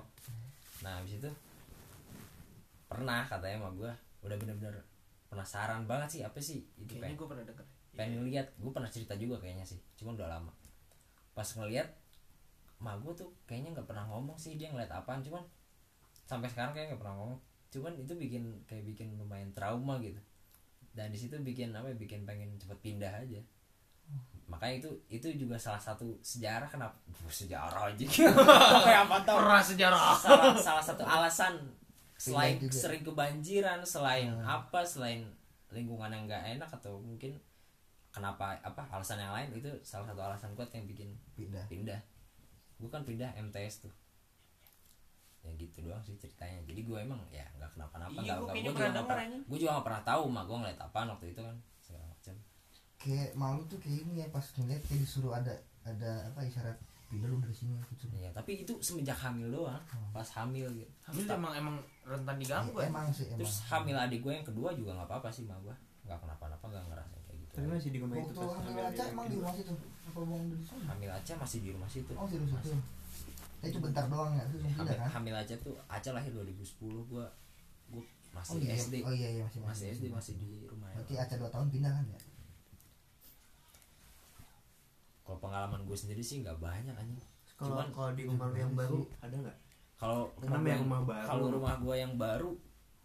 [0.83, 1.31] Nah habis itu
[2.91, 3.93] pernah katanya emak gua
[4.27, 4.75] udah bener-bener
[5.35, 6.63] penasaran banget sih apa sih?
[6.79, 10.19] Itu kayaknya pengen gue pernah denger pengen ngeliat gue pernah cerita juga kayaknya sih cuman
[10.19, 10.53] udah lama.
[11.35, 11.89] Pas ngeliat
[12.83, 15.41] emak gue tuh kayaknya nggak pernah ngomong sih dia ngeliat apaan cuman
[16.27, 17.41] sampai sekarang kayaknya nggak pernah ngomong.
[17.71, 20.19] Cuman itu bikin kayak bikin lumayan trauma gitu.
[20.95, 23.43] Dan di situ bikin apa ya, bikin pengen cepet pindah aja.
[24.47, 26.95] Makanya itu itu juga salah satu sejarah kenapa
[27.31, 28.07] sejarah aja.
[28.83, 29.99] Kayak apa tau sejarah.
[30.19, 31.59] Salah, salah satu alasan
[32.25, 32.73] selain juga.
[32.73, 35.29] sering kebanjiran selain apa selain
[35.69, 37.37] lingkungan yang nggak enak atau mungkin
[38.15, 41.67] kenapa apa alasan yang lain itu salah satu alasan kuat yang bikin pindah.
[41.67, 42.01] pindah.
[42.79, 43.95] Gue kan pindah MTS tuh.
[45.43, 46.63] Ya gitu doang sih ceritanya.
[46.65, 49.71] Jadi gue emang ya nggak kenapa-napa Iya, nggak gue pernah juga nggak pernah gue juga
[49.77, 52.35] nggak pernah tahu mak gue ngeliat apaan waktu itu kan segala macam.
[52.97, 56.79] Kayak malu tuh kayak ini ya pas ngeliat kayak disuruh ada ada apa isyarat
[57.23, 59.79] lu dari sini gitu ya tapi itu semenjak hamil doang
[60.11, 60.91] pas hamil gitu.
[61.05, 62.91] Hamil tuh emang emang rentan diganggu Iya, ya?
[62.91, 63.39] emang sih emang.
[63.43, 65.75] Terus hamil adik gue yang kedua juga nggak apa-apa sih mak gue
[66.05, 67.53] nggak kenapa-napa nggak ngerasain kayak gitu.
[67.55, 69.75] Tapi masih di rumah itu pas hamil aja emang di rumah situ?
[70.05, 72.13] Apa bang dari sana hamil Aca masih di rumah situ.
[72.17, 72.73] Oh serius itu
[73.65, 75.09] Eh, itu bentar doang ya terus hamil, kan?
[75.09, 76.61] Hamil Aca tuh Aca lahir 2010
[77.09, 77.25] gua
[77.89, 78.05] gua oh
[78.37, 78.75] masih iya.
[78.77, 81.01] SD oh iya iya masih masih SD masih di rumah ya.
[81.01, 82.19] berarti aca dua tahun pindah kan ya
[85.25, 87.17] kalau pengalaman gue sendiri sih nggak banyak anjing.
[87.55, 89.59] Kalau Cuman- kalau di rumah lu yang baru ada nggak?
[89.95, 91.27] kalau rumah yang rumah baru.
[91.27, 92.51] kalau rumah gua yang baru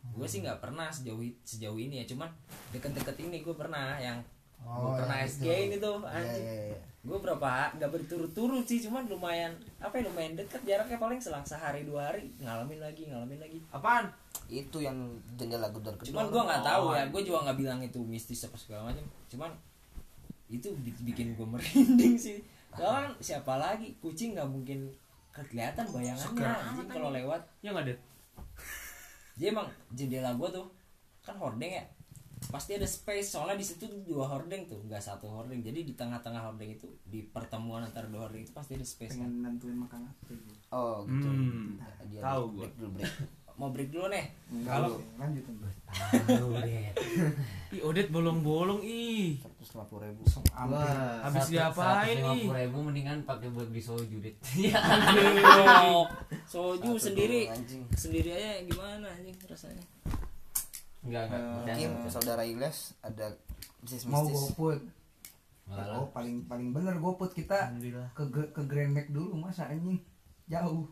[0.02, 2.06] gue sih nggak pernah sejauh sejauh ini ya.
[2.06, 2.28] Cuman
[2.70, 4.20] deket-deket ini gue pernah yang
[4.60, 5.66] Oh, gue pernah SG itu.
[5.72, 6.44] ini tuh iya anjing.
[6.44, 6.80] iya iya.
[7.00, 11.00] Gue berapa nggak berturut-turut sih cuman lumayan apa ya lumayan deket jaraknya.
[11.00, 13.64] Paling selang sehari dua hari ngalamin lagi ngalamin lagi.
[13.72, 14.12] Apaan?
[14.50, 14.98] Itu yang
[15.38, 18.92] jendela gedor cuman gue nggak tahu ya gue juga nggak bilang itu mistis apa segala
[18.92, 19.06] macam.
[19.32, 19.52] Cuman
[20.50, 22.42] itu bi- bikin gue merinding sih.
[22.70, 23.94] Kan siapa lagi?
[23.98, 24.90] Kucing nggak mungkin
[25.32, 27.42] kelihatan bayangannya anjing kalau lewat.
[27.62, 28.00] Ya nggak deh
[29.40, 30.68] dia emang jendela gue tuh.
[31.24, 31.86] Kan hordeng ya?
[32.52, 35.64] Pasti ada space soalnya di situ dua hordeng tuh nggak satu hordeng.
[35.64, 39.28] Jadi di tengah-tengah hordeng itu di pertemuan antara dua hordeng itu pasti ada space kan?
[39.28, 40.52] Pengen nentuin makan apa gitu.
[40.72, 41.28] oh gitu.
[41.28, 41.80] Hmm,
[42.12, 42.80] Dia tahu break gua.
[42.84, 43.14] dulu break
[43.60, 44.26] mau break dulu nih.
[44.64, 45.70] Kalau lanjut Bro.
[47.70, 49.38] ih Odet bolong-bolong ih.
[49.42, 54.34] Seratus lima puluh ribu Wah, habis diapain nih ribu mendingan pakai buat beli soju deh
[54.58, 56.10] ya Aduh,
[56.50, 57.50] soju sendiri.
[57.94, 59.86] sendiri aja gimana anjing rasanya?
[61.06, 61.42] Enggak enggak.
[61.42, 62.10] Mungkin bercanda.
[62.10, 63.38] saudara Ilyas ada
[64.10, 64.80] mau goput
[65.70, 67.70] oh paling paling bener goput kita
[68.18, 70.02] ke ke Grand Mac dulu masa anjing?
[70.50, 70.90] Jauh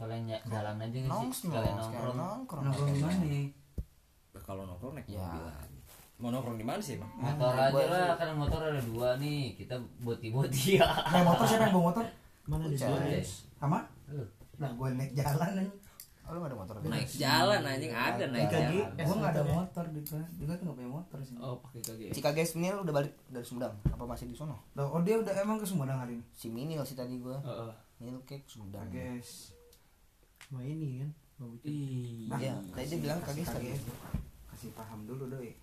[0.00, 1.04] kalian ya- jalan aja sih?
[1.06, 2.16] Nongkrong kalian sekalian nongkrong.
[2.16, 2.62] nongkrong.
[2.64, 3.20] Nongkrong di mana?
[3.22, 3.46] Nih
[4.40, 5.20] kalau nongkrong naik Ya.
[5.20, 5.78] mobil aja.
[6.16, 9.08] Mau nongkrong di mana sih emang motor Nah, aja gua lah kan motor ada dua
[9.16, 9.42] nih.
[9.54, 10.88] Kita boti boti ya.
[11.06, 12.04] Naik motor siapa yang bawa motor?
[12.46, 12.88] Mana Ucap.
[12.90, 13.20] dua?
[13.54, 13.78] sama?
[14.58, 15.70] Lah gue naik jalan anjing.
[16.20, 17.90] Oh lu gak ada motor naik jalan anjing.
[17.90, 20.00] Ada naik Di jalan gue nggak ada motor di
[20.36, 21.34] juga tuh nggak punya motor sih.
[21.36, 23.74] Oh pakai kaki Cika guys Minil udah balik dari Sumedang?
[23.84, 24.56] Apa masih di sono?
[24.74, 26.24] Oh dia udah emang ke Sumedang hari ini?
[26.30, 27.40] Si Minil sih tadi gua.
[27.40, 27.72] Heeh.
[27.98, 28.86] Minil ke Sumedang.
[28.88, 29.56] Guys
[30.50, 31.10] Sama ini kan.
[32.36, 33.70] Iya, tadi dia bilang kaget tadi.
[33.70, 33.82] Kaget.
[34.50, 35.56] kasih paham dulu doi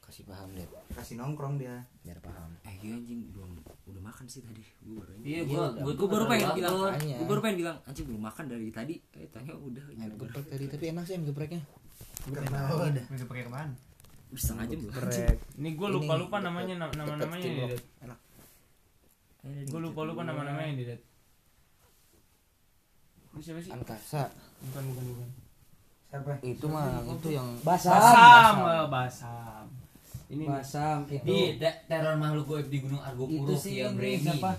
[0.00, 2.48] Kasih paham deh, kasih nongkrong dia biar paham.
[2.64, 3.52] eh iya anjing belum
[3.84, 5.82] udah makan sih tadi gue baru iya Iya, gua udah.
[5.84, 9.28] gua gue baru pengen bilang gue baru pengen bilang anjing belum makan dari tadi eh
[9.28, 11.60] tanya udah Ayam geprek tadi, tapi enak sih ayam gepreknya.
[12.24, 13.04] karena Udah.
[13.04, 13.74] Pakai ke mana?
[14.28, 15.08] udah setengah jam belum
[15.54, 18.18] ini gue lupa lupa namanya nama nama namanya Deket Enak.
[19.66, 21.00] gue lupa lupa nama namanya Det
[23.38, 24.22] Ini siapa sih Ankasa.
[24.60, 25.28] bukan bukan bukan
[26.04, 29.64] siapa Itu mah itu yang basam basam eh, basam
[30.28, 30.48] ini nih.
[30.50, 34.20] basam di itu te- teror makhluk goib di gunung itu Argopuro sih ya ini Bremi
[34.20, 34.52] siapa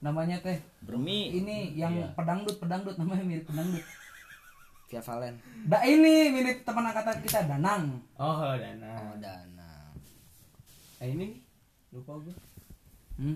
[0.00, 2.06] namanya teh Bermi ini yang Iya.
[2.12, 3.84] pedangdut pedangdut namanya mirip pedangdut
[4.86, 5.34] Via Valen.
[5.64, 8.04] Da ini mirip teman angkatan kita Danang.
[8.14, 8.92] Oh, Dana.
[9.02, 9.70] Oh, Dana.
[10.98, 11.40] Eh ini.
[11.88, 12.36] Lupa gue.
[13.16, 13.32] Hmm.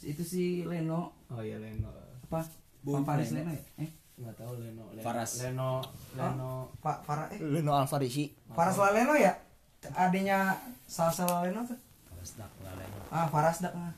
[0.00, 1.92] Itu si Leno Oh iya Leno.
[2.24, 2.48] apa?
[2.82, 3.64] Bang Faris Leno ya?
[3.78, 4.84] Eh, Enggak tahu Leno.
[4.92, 5.02] Leno.
[5.02, 5.30] Faras.
[5.42, 5.72] Leno.
[6.18, 6.52] Leno.
[6.82, 8.30] Pak Farah eh Leno Alfarisi.
[8.52, 9.32] Faras Leno ya?
[9.94, 10.54] Adanya
[10.86, 11.78] Salsa Leno tuh.
[12.22, 12.98] Farasdak laleno.
[13.10, 13.90] Ah, Farasdak mah.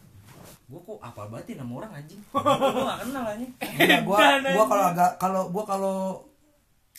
[0.64, 2.20] Gua kok apal banget ya nama orang anjing.
[2.32, 3.52] Gua gak kenal anjing.
[3.60, 5.96] Enggak, gua gua kalau agak kalau gua kalau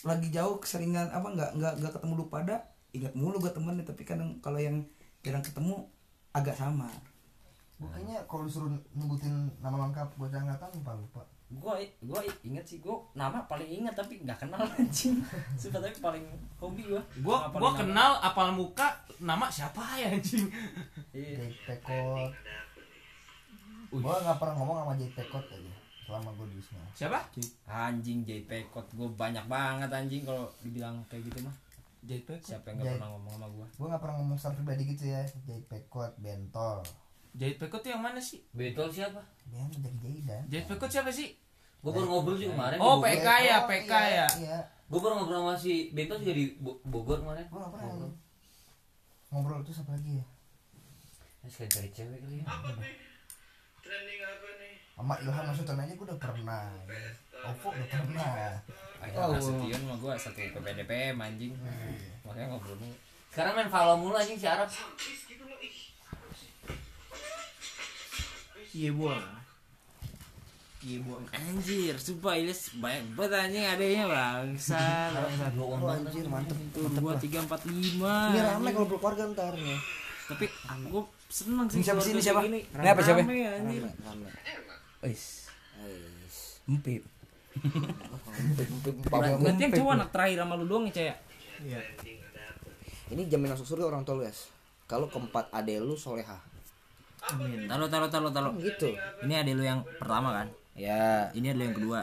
[0.06, 2.56] lagi jauh keseringan apa enggak enggak enggak ketemu lu pada
[2.94, 4.86] ingat mulu gua temennya tapi kadang kalau yang
[5.26, 5.82] jarang ketemu
[6.30, 6.86] agak sama.
[7.82, 11.22] Gua kayaknya kalau disuruh nyebutin nama lengkap bocah angkatan lupa lupa.
[11.48, 15.22] Gua gua inget sih gua nama paling inget tapi gak kenal anjing.
[15.54, 16.24] Sumpah tapi paling
[16.56, 17.02] hobi gua.
[17.20, 17.80] Gua Apalin gua nama.
[17.80, 20.42] kenal apal muka nama siapa ya anjing.
[21.10, 21.46] Iya.
[21.46, 22.30] Jake Pekot.
[23.92, 26.82] Gua nggak pernah ngomong sama Pekot aja selama gua di Wisma.
[26.92, 27.18] Siapa?
[27.64, 31.54] Anjing JP Kot gua banyak banget anjing kalau dibilang kayak gitu mah.
[32.02, 32.28] JP.
[32.38, 33.66] Siapa yang gak Jai- pernah ngomong sama gua?
[33.74, 35.22] Gua nggak pernah ngomong secara pribadi gitu ya.
[35.64, 36.78] Pekot, Bentol.
[37.36, 38.40] JP kok tuh yang mana sih?
[38.50, 39.20] Betol siapa?
[39.46, 40.42] Dia menjadi Jaidan.
[40.48, 41.36] JP kok siapa sih?
[41.78, 42.78] Gue baru ngobrol sih kemarin.
[42.78, 43.12] Oh, di Bogor.
[43.14, 44.26] PK ya, Oh, PK iya, ya.
[44.40, 44.58] Iya.
[44.86, 47.44] Gue baru ngobrol sama si Betol juga di Bo- Bogor kemarin.
[47.46, 48.12] Gua nggak pernah ngobrol.
[49.28, 50.26] Ngobrol terus apa lagi ya?
[51.38, 52.44] Ya, sekali cari cewek kali ya.
[54.96, 56.64] Sama Ilham Nasution aja gua udah pernah.
[57.44, 58.50] Ovo udah pernah.
[58.98, 61.52] Ayo Nasution mah gua satu PPDPM anjing.
[62.24, 62.96] Makanya ngobrol mulu.
[63.28, 64.64] Sekarang main follow mulu anjing si Arab.
[68.76, 69.24] Iya buang.
[70.84, 71.24] Iya buang.
[71.32, 74.84] Anjir, sumpah Ilyas banyak banget anjing adanya bangsa.
[75.56, 76.84] Blow on Oh, anjir, mantep tuh.
[76.92, 78.36] Dua tiga empat lima.
[78.36, 79.80] Ini rame kalau berkeluarga ntar nih.
[80.28, 81.80] Tapi aku seneng sih.
[81.80, 82.40] Ini siapa sih, ini keluarga siapa?
[82.44, 82.60] Ini
[82.92, 83.20] apa, siapa?
[83.24, 83.82] Rame, anjir.
[85.08, 85.48] Wis,
[86.68, 87.02] empip.
[89.08, 91.14] Berarti yang cowok anak terakhir sama lu doang ya, Caya?
[91.64, 91.80] Iya.
[93.16, 94.52] Ini jamin masuk surga orang tua lu, Yas.
[94.84, 96.36] Kalau keempat ade lu soleha.
[97.26, 97.66] Amin.
[97.66, 98.52] Taruh, taruh, taruh, taruh.
[98.56, 98.94] Gitu.
[99.24, 100.46] Ini adek lu yang pertama kan?
[100.76, 102.00] Ya, Ini adek lu yang kedua.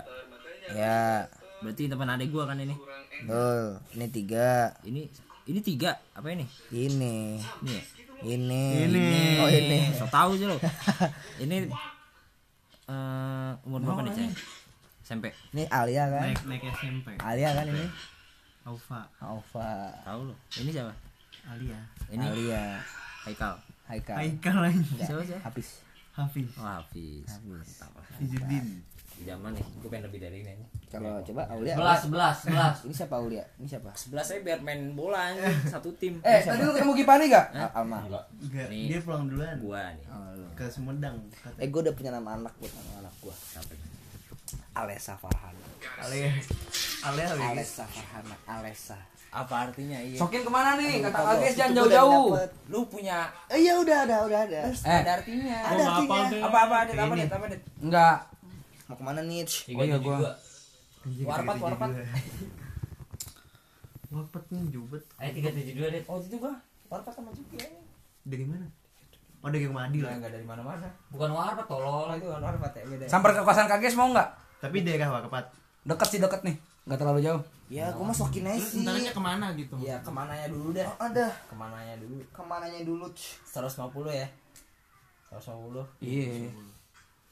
[0.72, 1.28] ya.
[1.64, 2.76] Berarti teman adek gua kan ini.
[3.24, 3.80] Betul.
[3.96, 4.74] Ini tiga.
[4.84, 5.02] Ini
[5.44, 6.44] ini tiga apa ini?
[6.72, 7.40] Ini.
[7.40, 7.84] Ini ya?
[8.24, 8.64] Ini.
[8.88, 9.06] Ini.
[9.40, 9.80] Oh, ini.
[9.96, 10.56] So tahu sih lo.
[11.44, 11.68] Ini
[12.84, 14.32] eh umur berapa nih, Caya?
[15.04, 15.32] SMP.
[15.56, 16.32] Ini Alia kan?
[16.32, 17.08] Naik naik SMP.
[17.20, 17.86] Alia kan ini?
[18.64, 19.08] Alfa.
[19.20, 19.72] Alfa.
[20.04, 20.36] Tahu lo.
[20.60, 20.92] Ini siapa?
[21.48, 21.80] Alia.
[22.12, 22.64] Ini Alia.
[23.24, 23.56] Haikal.
[23.94, 24.16] Haikal.
[24.18, 24.82] Haikal lagi.
[24.82, 25.42] Enggak, Siapa, siapa?
[25.46, 25.70] Hafiz.
[26.14, 26.50] Hafiz.
[26.58, 27.28] Oh, Hafiz.
[27.46, 27.92] Mantap.
[28.18, 28.66] Fizuddin.
[29.14, 30.66] Di zaman nih, gue pengen lebih dari ini.
[30.90, 31.78] Kalau coba Aulia.
[31.78, 32.76] Sebelas, sebelas, sebelas.
[32.82, 33.46] Ini siapa Aulia?
[33.62, 33.90] Ini siapa?
[33.94, 36.18] Sebelah saya biar main bola anjing, satu tim.
[36.26, 37.46] Eh, tadi lu ketemu Gipani gak?
[37.54, 38.02] Al- Alma.
[38.10, 39.54] Enggak, dia pulang duluan.
[39.62, 40.06] Gua nih.
[40.10, 40.50] Oh.
[40.58, 41.18] Ke Sumedang.
[41.62, 43.34] Eh, gue udah punya nama anak buat nama anak gue.
[43.34, 43.74] Siapa?
[44.74, 45.66] Alessa Farhana.
[46.04, 46.34] Alia
[47.06, 47.26] Alia.
[47.54, 48.36] Alessa Farhana.
[48.50, 48.98] Alessa.
[49.34, 49.98] Apa artinya?
[49.98, 50.18] Iya.
[50.22, 51.02] Sokin ke mana nih?
[51.02, 52.38] Kata Lupa, Ages jangan jauh-jauh.
[52.70, 54.62] Lu punya Eh, iya udah ada, udah ada.
[54.70, 55.58] Eh, ada artinya.
[55.58, 56.26] Ada artinya.
[56.46, 57.26] Apa apa ada apa nih?
[57.26, 57.60] Apa nih?
[57.82, 58.18] enggak.
[58.86, 59.42] Mau ke mana nih?
[59.74, 60.18] Oh iya, gua.
[61.04, 61.90] Warpat, tiga warpat.
[64.14, 65.04] Warpat nih jubet.
[65.18, 66.04] Ayo tiga tujuh dua deh.
[66.06, 66.54] Oh itu gua.
[66.94, 67.70] Warpat sama Cuki ya.
[68.30, 68.70] Dari mana?
[69.44, 70.16] Oh dari Kemadi lah.
[70.16, 70.88] Enggak dari mana-mana.
[71.12, 72.08] Bukan warpat tolol.
[72.16, 73.06] Itu kan warpat ya beda.
[73.06, 74.32] Sampai ke kosan Kages mau enggak?
[74.58, 75.52] Tapi daerah Warpat.
[75.84, 76.56] Deket sih deket nih.
[76.88, 77.42] Enggak terlalu jauh.
[77.68, 78.88] Ya, gue mau sokin aja sih.
[78.88, 79.76] Entarnya ke mana gitu?
[79.76, 80.86] Iya, ke mananya dulu dah.
[80.86, 81.28] Oh, ada.
[81.44, 82.16] Ke mananya dulu.
[82.30, 83.06] Ke mananya dulu?
[83.12, 83.44] Ch?
[83.44, 84.28] 150 ya.
[85.30, 85.84] 150.
[86.00, 86.48] Iya.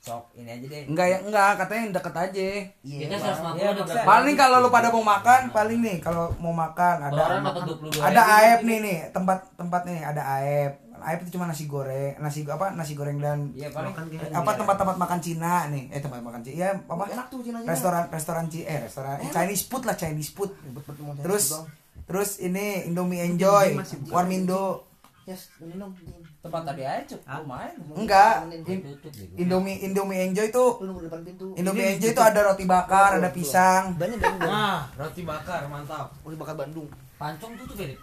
[0.02, 0.82] Sok ini aja deh.
[0.90, 2.42] Enggak ya, enggak katanya yang deket aja.
[2.82, 3.00] Iya.
[3.06, 3.22] Kita Bang.
[3.22, 4.10] 150 Iya, ada maksudnya- berapa?
[4.10, 8.02] Paling kalau lu pada mau makan, paling nih kalau mau makan ada orang dapat 22
[8.02, 12.46] ada aep nih nih tempat tempat nih ada aep aep itu cuma nasi goreng nasi
[12.46, 16.22] apa nasi goreng dan Iya, paling Makan kayak apa tempat-tempat makan Cina nih eh tempat
[16.22, 19.96] makan Cina ya apa Enak tuh Cina restoran restoran Cina eh restoran Chinese food lah
[19.98, 20.52] Chinese food
[21.20, 21.46] terus
[22.06, 23.78] terus ini Indomie Enjoy
[24.10, 25.94] Warmindo Yes, minum.
[26.42, 27.22] tempat tadi aja cuk.
[27.22, 27.78] Lumayan.
[27.94, 28.36] enggak.
[29.38, 30.66] Indomie Indomie Enjoy pintu.
[31.54, 34.50] Indomie Enjoy itu ada roti bakar ada pisang Banyak banyak.
[34.50, 36.10] Nah, roti bakar mantap.
[36.26, 36.90] Udah bakar Bandung.
[37.22, 37.94] Pancong tutup ya?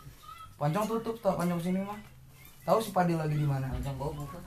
[0.55, 1.99] Pancong tutup tuh pancong sini mah
[2.69, 4.45] tahu si Padil lagi di mana Pancong bau bukan?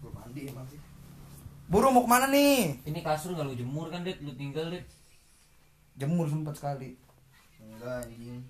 [0.00, 0.80] Belum mandi emang sih.
[1.68, 2.80] Buru mau ke mana nih?
[2.88, 4.22] Ini kasur nggak lu jemur kan, Dit?
[4.22, 4.86] Lu tinggal, Dit.
[5.98, 6.94] Jemur sempat sekali.
[7.58, 8.40] Enggak anjing.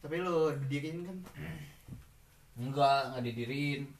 [0.00, 1.18] Tapi lu didiriin kan?
[2.54, 3.90] Enggak, nggak didiriin.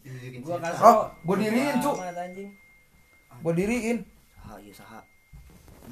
[0.00, 0.80] Didiriin Gua kasih.
[0.80, 1.96] Oh, gua diriin, Cuk.
[2.00, 2.50] Anjing.
[3.44, 3.98] Gua diriin.
[4.40, 5.04] Ah, iya saha.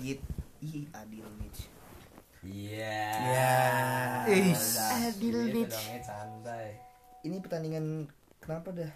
[0.00, 0.24] Yit.
[0.64, 1.52] Ih, adil nih.
[2.46, 3.02] Iya.
[4.26, 4.54] Iya.
[5.10, 5.66] Adil nih.
[6.04, 6.78] santai.
[7.26, 8.06] Ini pertandingan
[8.38, 8.92] kenapa dah?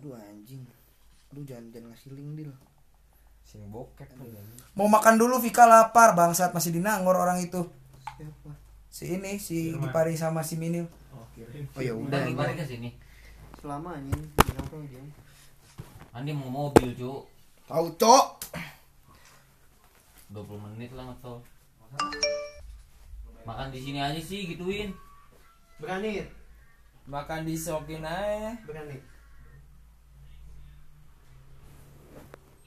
[0.00, 0.64] Aduh anjing.
[1.32, 2.52] Aduh jangan jangan ngasih link deal.
[3.48, 4.12] sini bokep
[4.76, 7.64] Mau makan dulu Vika lapar bangsat masih di Nangor orang itu.
[8.16, 8.52] Siapa?
[8.92, 10.84] Si ini si Gipari sama si Minil.
[11.16, 12.92] Oh ya Udah gimana ke sini?
[13.60, 15.00] Selama anjing di nongkrong dia.
[16.12, 17.30] Andi mau mobil, Cuk.
[17.68, 18.26] Tahu, Cok.
[20.32, 21.40] 20 menit lah ngetol.
[23.48, 24.92] Makan di sini aja sih gituin.
[25.78, 26.26] Berani,
[27.08, 28.98] makan di sokin aja berani.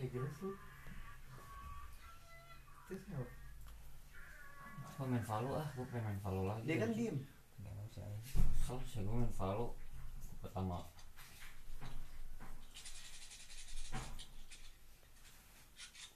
[0.01, 0.57] Ya jelas lu.
[2.89, 3.25] Terus apa?
[4.97, 6.65] Gua main Valo ah, gua pengen main Valo lagi.
[6.65, 7.17] Dia kan diem.
[8.65, 9.77] Kalau saya gua main Valo
[10.41, 10.81] pertama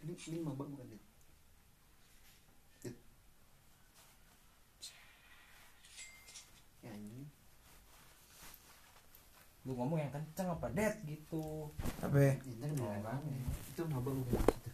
[0.05, 1.01] Ini ini mabak bukan dia.
[2.85, 2.95] Dit.
[6.85, 7.25] Ya anjing.
[9.65, 12.37] Lu ngomong yang kenceng apa det gitu Apa?
[12.37, 12.73] Bilang
[13.73, 14.69] Itu mabak bukan itu.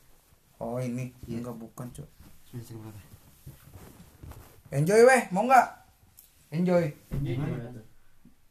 [0.59, 1.41] Oh ini Iya.
[1.41, 2.09] enggak bukan, Cok.
[4.69, 5.67] Enjoy weh, mau nggak?
[6.51, 6.83] Enjoy.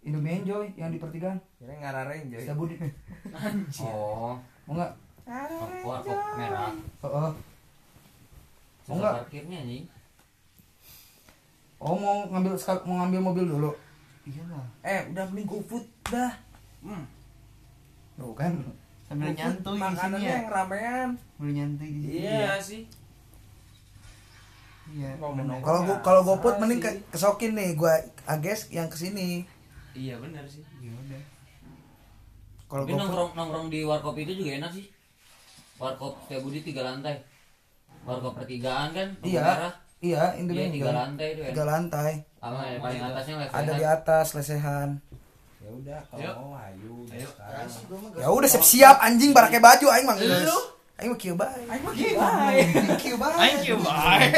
[0.00, 1.37] Indomie enjoy yang di pertigaan.
[1.61, 2.81] kira ngararain joy Kita budi.
[3.85, 4.92] Oh, Mau nggak?
[5.85, 6.72] warkop merah.
[7.05, 7.31] Oh, oh.
[8.83, 9.12] Susah Enggak.
[9.22, 9.83] parkirnya nih.
[11.79, 13.70] Oh, mau ngambil mau ngambil mobil dulu.
[14.31, 14.66] Iyalah.
[14.87, 16.33] Eh, udah beli GoFood dah.
[16.87, 17.05] Hmm.
[18.14, 18.53] Tuh kan.
[19.11, 20.35] Sambil nyantuy di sini makanannya ya.
[20.38, 22.14] yang ramean Sambil nyantuy di sini.
[22.23, 22.83] iya sih
[24.90, 25.19] Iya.
[25.62, 27.95] Kalau gua kalau GoFood mending ke kesokin nih, gua
[28.27, 29.47] ages yang ke sini.
[29.95, 31.23] iya benar sih Ya udah.
[32.71, 34.87] Kalau nongkrong nongkrong di warkop itu juga enak sih.
[35.79, 37.19] Warkop Setiabudi tiga lantai.
[38.07, 39.09] Warkop pertigaan kan?
[39.27, 39.43] Iya.
[39.43, 39.75] merah.
[40.01, 41.51] Iya, Iya Indomie tiga lantai itu ya.
[41.51, 42.12] Tiga lantai.
[42.40, 44.88] Sama yang paling atasnya level Ada di atas lesehan.
[45.61, 46.31] ya udah kalau Ayo.
[46.35, 47.29] mau ayo Ayo.
[47.29, 47.68] sekarang
[48.16, 50.48] Ya udah siap-siap anjing bara pakai baju aing mah geus.
[50.96, 51.61] Aing mah kieu bae.
[51.62, 52.59] Aing mah kieu bae.
[52.96, 53.37] Kieu bae.
[53.37, 54.29] thank you bye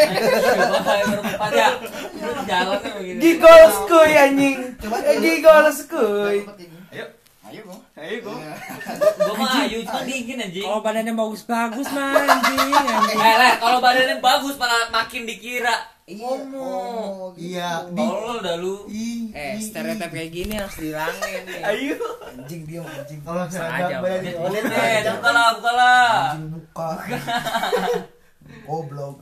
[1.05, 1.69] baru empat ya.
[1.79, 3.19] Terus jalannya begini.
[3.19, 4.57] Giggles kuy anjing.
[4.83, 6.37] Eh, Giggles kuy.
[6.91, 7.05] ayo
[7.45, 7.81] Ayo kok.
[7.95, 10.65] ayo go Gua mah ayu cuma dingin anjing.
[10.65, 12.73] kalau badannya bagus-bagus mah anjing
[13.15, 15.75] Eh, kalau badannya bagus malah makin dikira.
[16.03, 17.39] Iya, Ngomong.
[17.39, 17.71] Iya.
[17.95, 18.03] Di.
[18.03, 18.75] Tolol dah lu.
[18.91, 19.31] Ih.
[19.33, 21.95] eh stereotip kayak gini harus dihilangin nih ayo
[22.27, 23.21] Anjing dia anjing.
[23.23, 26.11] Kalau Sengaja, seragam bayar di Lihat, oleh lihat, eh, buka lah, buka lah.
[26.35, 26.89] Anjing muka.
[28.67, 29.17] Goblok.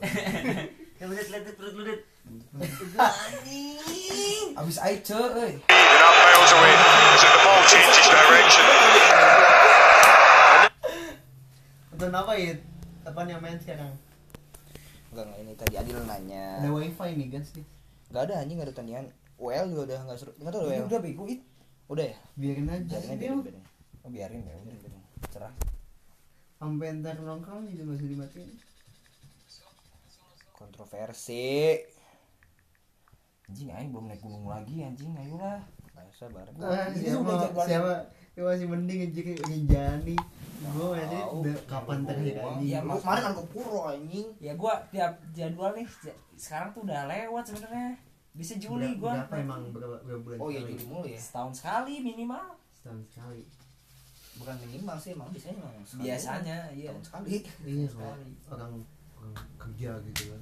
[0.97, 2.01] Ya, lihat, lihat, perut lu, lihat.
[4.57, 5.53] Abis Aice euy.
[5.61, 8.65] Enough miles away as the ball changes direction.
[12.01, 12.53] Apa ya?
[13.05, 13.93] Apa yang main sekarang?
[15.11, 16.45] Enggak, enggak ini tadi Adil nanya.
[16.63, 17.65] Ada wifi nih guys nih.
[18.07, 19.05] Enggak ada anjing enggak ada tanian.
[19.35, 20.31] WL juga udah enggak seru.
[20.39, 20.85] Enggak tahu WL.
[20.87, 21.41] udah bego it.
[21.91, 22.17] Udah ya?
[22.39, 23.63] Biarin aja Biarin sih aja, biarin.
[24.01, 24.75] oh biarin ya udah
[25.29, 25.53] cerah
[26.57, 28.49] Sampai ntar nongkrong juga masih dimatiin.
[30.55, 31.47] Kontroversi.
[33.51, 35.59] anjing aing belum naik gunung lagi anjing ayolah
[35.91, 36.55] Biasa bareng.
[36.63, 37.33] Ah, ini siapa
[37.67, 37.93] siapa
[38.39, 40.15] masih mending aja kayak Rinjani.
[40.63, 41.41] Gue Tahu.
[41.41, 41.97] udah kapan.
[42.61, 43.01] Iya, Gua Mas.
[43.01, 44.27] kemarin kan ke Puro anjing.
[44.37, 45.87] ya gua tiap jadwal nih
[46.35, 47.97] sekarang tuh udah lewat sebenarnya
[48.31, 50.37] bisa Juli Berapa- gua Berapa emang berapa, berapa bulan?
[50.37, 50.71] Oh iya sekali?
[50.71, 51.19] jadi mulu ya.
[51.19, 53.43] setahun sekali minimal Setahun sekali.
[54.33, 56.01] Bukan minimal sih emang biasanya emang sekali.
[56.03, 57.27] biasanya iya sekali.
[57.65, 58.73] Iya orang orang
[59.59, 60.41] kerja gitu kan.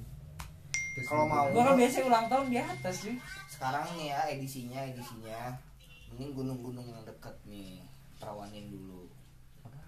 [0.89, 3.15] Terus Kalau mau gua kan biasanya ulang tahun di atas sih
[3.49, 5.41] sekarang nih ya edisinya edisinya
[6.09, 7.81] mending gunung-gunung yang deket nih
[8.15, 9.08] perawanin dulu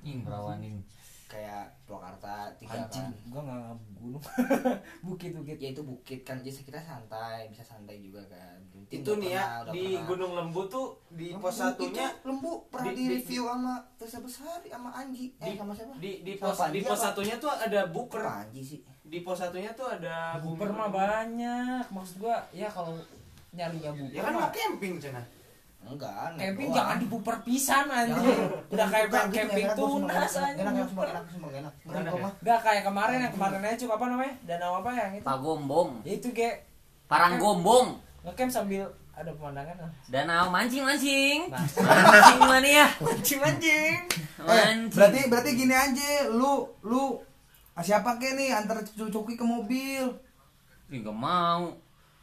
[0.04, 0.78] Ing, perawanin.
[1.26, 3.08] kayak Purwakarta tiga anjing.
[3.08, 3.32] kan.
[3.32, 4.24] Gua nggak nggak gunung
[5.08, 5.58] bukit bukit.
[5.58, 6.36] Ya itu bukit kan.
[6.38, 8.60] Jadi kita santai bisa santai juga kan.
[8.68, 10.04] Genting itu nih ya pernah, di pernah.
[10.06, 13.74] Gunung Lembu tuh di Lembu pos satunya itu lembu pernah di- di, di- review sama
[13.96, 15.32] Tessa Besari sama Anji.
[15.38, 15.94] Eh di, sama siapa?
[15.96, 17.06] di di pos Panji di pos apa?
[17.08, 18.80] satunya tuh ada buker Anji sih.
[19.02, 21.84] Di pos satunya tuh ada buper mah banyak.
[21.88, 23.00] Maksud gua ya kalau
[23.52, 25.24] nyarinya buper ya kan mah mau camping cina
[25.84, 26.78] enggak camping doang.
[26.78, 28.06] jangan di buper pisan Jangan.
[28.67, 32.08] udah kayak Bukan, gitu, camping sumpah tunas enak, enak, enak enak enak enak Bener Enak
[32.08, 32.24] gua ya?
[32.24, 35.89] mah Gak kayak kemarin yang kemarin aja apa namanya danau apa yang itu Pagombong.
[36.01, 36.56] ya itu kayak
[37.06, 37.88] Paranggombong.
[38.22, 41.39] ngecamp sambil ada pemandangan lah Danau mancing mancing.
[41.47, 41.60] Nah.
[42.08, 42.88] Mancing mana ya?
[43.03, 44.80] anjing anjing Eh, Mancing.
[44.89, 47.20] berarti berarti gini aja, lu lu
[47.72, 50.08] ah, siapa ke nih antar cucuki ke mobil?
[50.88, 51.76] Ih, gak mau.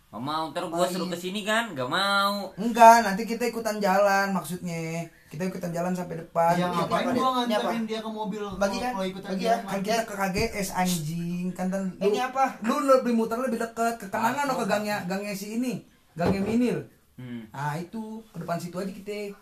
[0.08, 0.48] Gak mau.
[0.48, 1.76] Ntar gua suruh ke sini kan?
[1.76, 2.48] Gak mau.
[2.56, 5.04] Enggak, nanti kita ikutan jalan maksudnya.
[5.28, 6.56] Kita ikutan jalan sampai depan.
[6.56, 7.20] Ya Ini ngapain Dit?
[7.20, 8.92] Ini nganterin dia ke mobil Bagi kan?
[8.96, 9.52] kalau ikutan Bagi dia.
[9.52, 9.68] ya?
[9.68, 12.44] Kan kita ke KGS anjing, kan lu, Ini apa?
[12.64, 15.84] Lu lebih muter lebih dekat ke kanan atau ke gangnya gangnya si ini?
[16.16, 16.80] Gangnya Minil.
[17.20, 17.44] Hmm.
[17.52, 19.36] Ah, itu ke depan situ aja kita.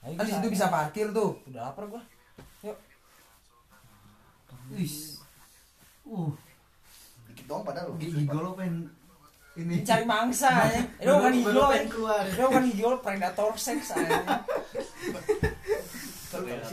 [0.00, 1.38] Ayo Kan situ bisa parkir tuh.
[1.46, 2.02] udah lapar gua
[2.60, 2.76] yuk
[4.70, 5.20] Wis.
[6.02, 6.32] uh
[7.28, 8.88] dikit doang padahal Gigo lo pengen
[9.60, 9.76] ini.
[9.80, 10.80] Cari mangsa ya.
[10.96, 11.82] Itu bukan Baru- hijau, ya.
[12.24, 14.20] Itu bukan hijau, predator sex aja.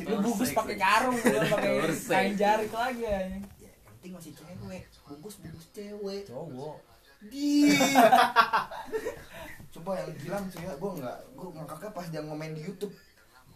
[0.05, 3.19] Lu bungkus pakai karung, lu pakai kain jarik lagi ya.
[3.27, 3.43] Yang
[3.89, 4.83] penting masih cewek.
[5.03, 6.23] Bungkus bungkus cewek.
[6.25, 6.77] Cowok.
[7.17, 7.73] di
[9.73, 12.93] coba yang bilang tuh ya gue nggak gue ngakaknya pas dia ngomen di YouTube.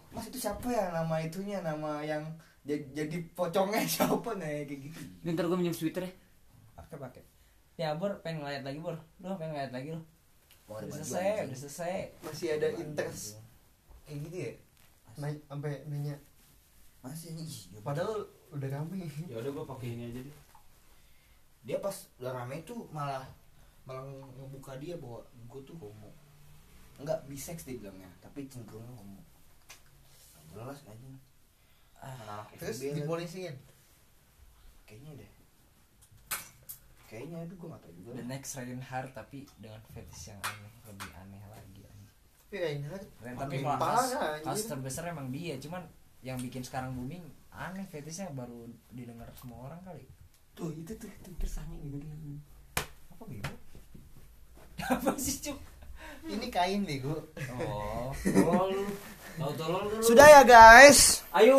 [0.10, 0.90] Mas itu siapa ya?
[0.90, 2.26] Nama itunya nama yang
[2.62, 4.34] jadi, pocongnya siapa?
[4.34, 5.00] Nih kayak gitu.
[5.24, 6.14] Ntar gue minjem Twitter ya.
[6.74, 7.22] Pakai pakai.
[7.80, 8.98] Ya Bor, pengen ngeliat lagi Bor.
[9.24, 10.02] Lu pengen ngeliat lagi lu.
[10.72, 11.96] Udah selesai, udah selesai.
[12.24, 13.44] masih ada interest
[14.08, 14.52] kayak gitu ya?
[15.20, 16.16] Naik sampai nanya.
[17.04, 17.36] Masih.
[17.36, 19.08] Nih padahal udah rame.
[19.28, 20.38] Ya udah gue pakai ini aja deh.
[21.68, 23.28] Dia pas udah rame itu malah
[23.84, 24.08] malah
[24.40, 26.12] ngebuka dia bahwa gue tuh homo.
[27.00, 29.20] Enggak bisex dia bilangnya tapi cenderungnya homo.
[30.52, 31.10] Jelas aja
[32.02, 33.56] ah, terus dipolisiin?
[34.84, 35.41] Kayaknya deh
[37.12, 41.10] kayaknya aduh gue gak tau juga The next Reinhardt tapi dengan fetish yang aneh, lebih
[41.20, 41.84] aneh lagi
[42.52, 44.44] Reinhardt Ren, tapi kasus, anjing.
[44.44, 45.84] kasus terbesar emang dia, cuman
[46.20, 50.04] yang bikin sekarang booming aneh fetishnya baru didengar semua orang kali.
[50.56, 52.08] tuh itu tuh tuh kersangnya gitu
[53.16, 53.54] Apa gitu?
[55.00, 55.60] Apa sih cuk?
[56.28, 57.18] ini kain bego
[57.58, 58.14] Oh.
[58.22, 58.86] Tolol
[59.58, 61.58] tolol sudah ya guys Ayo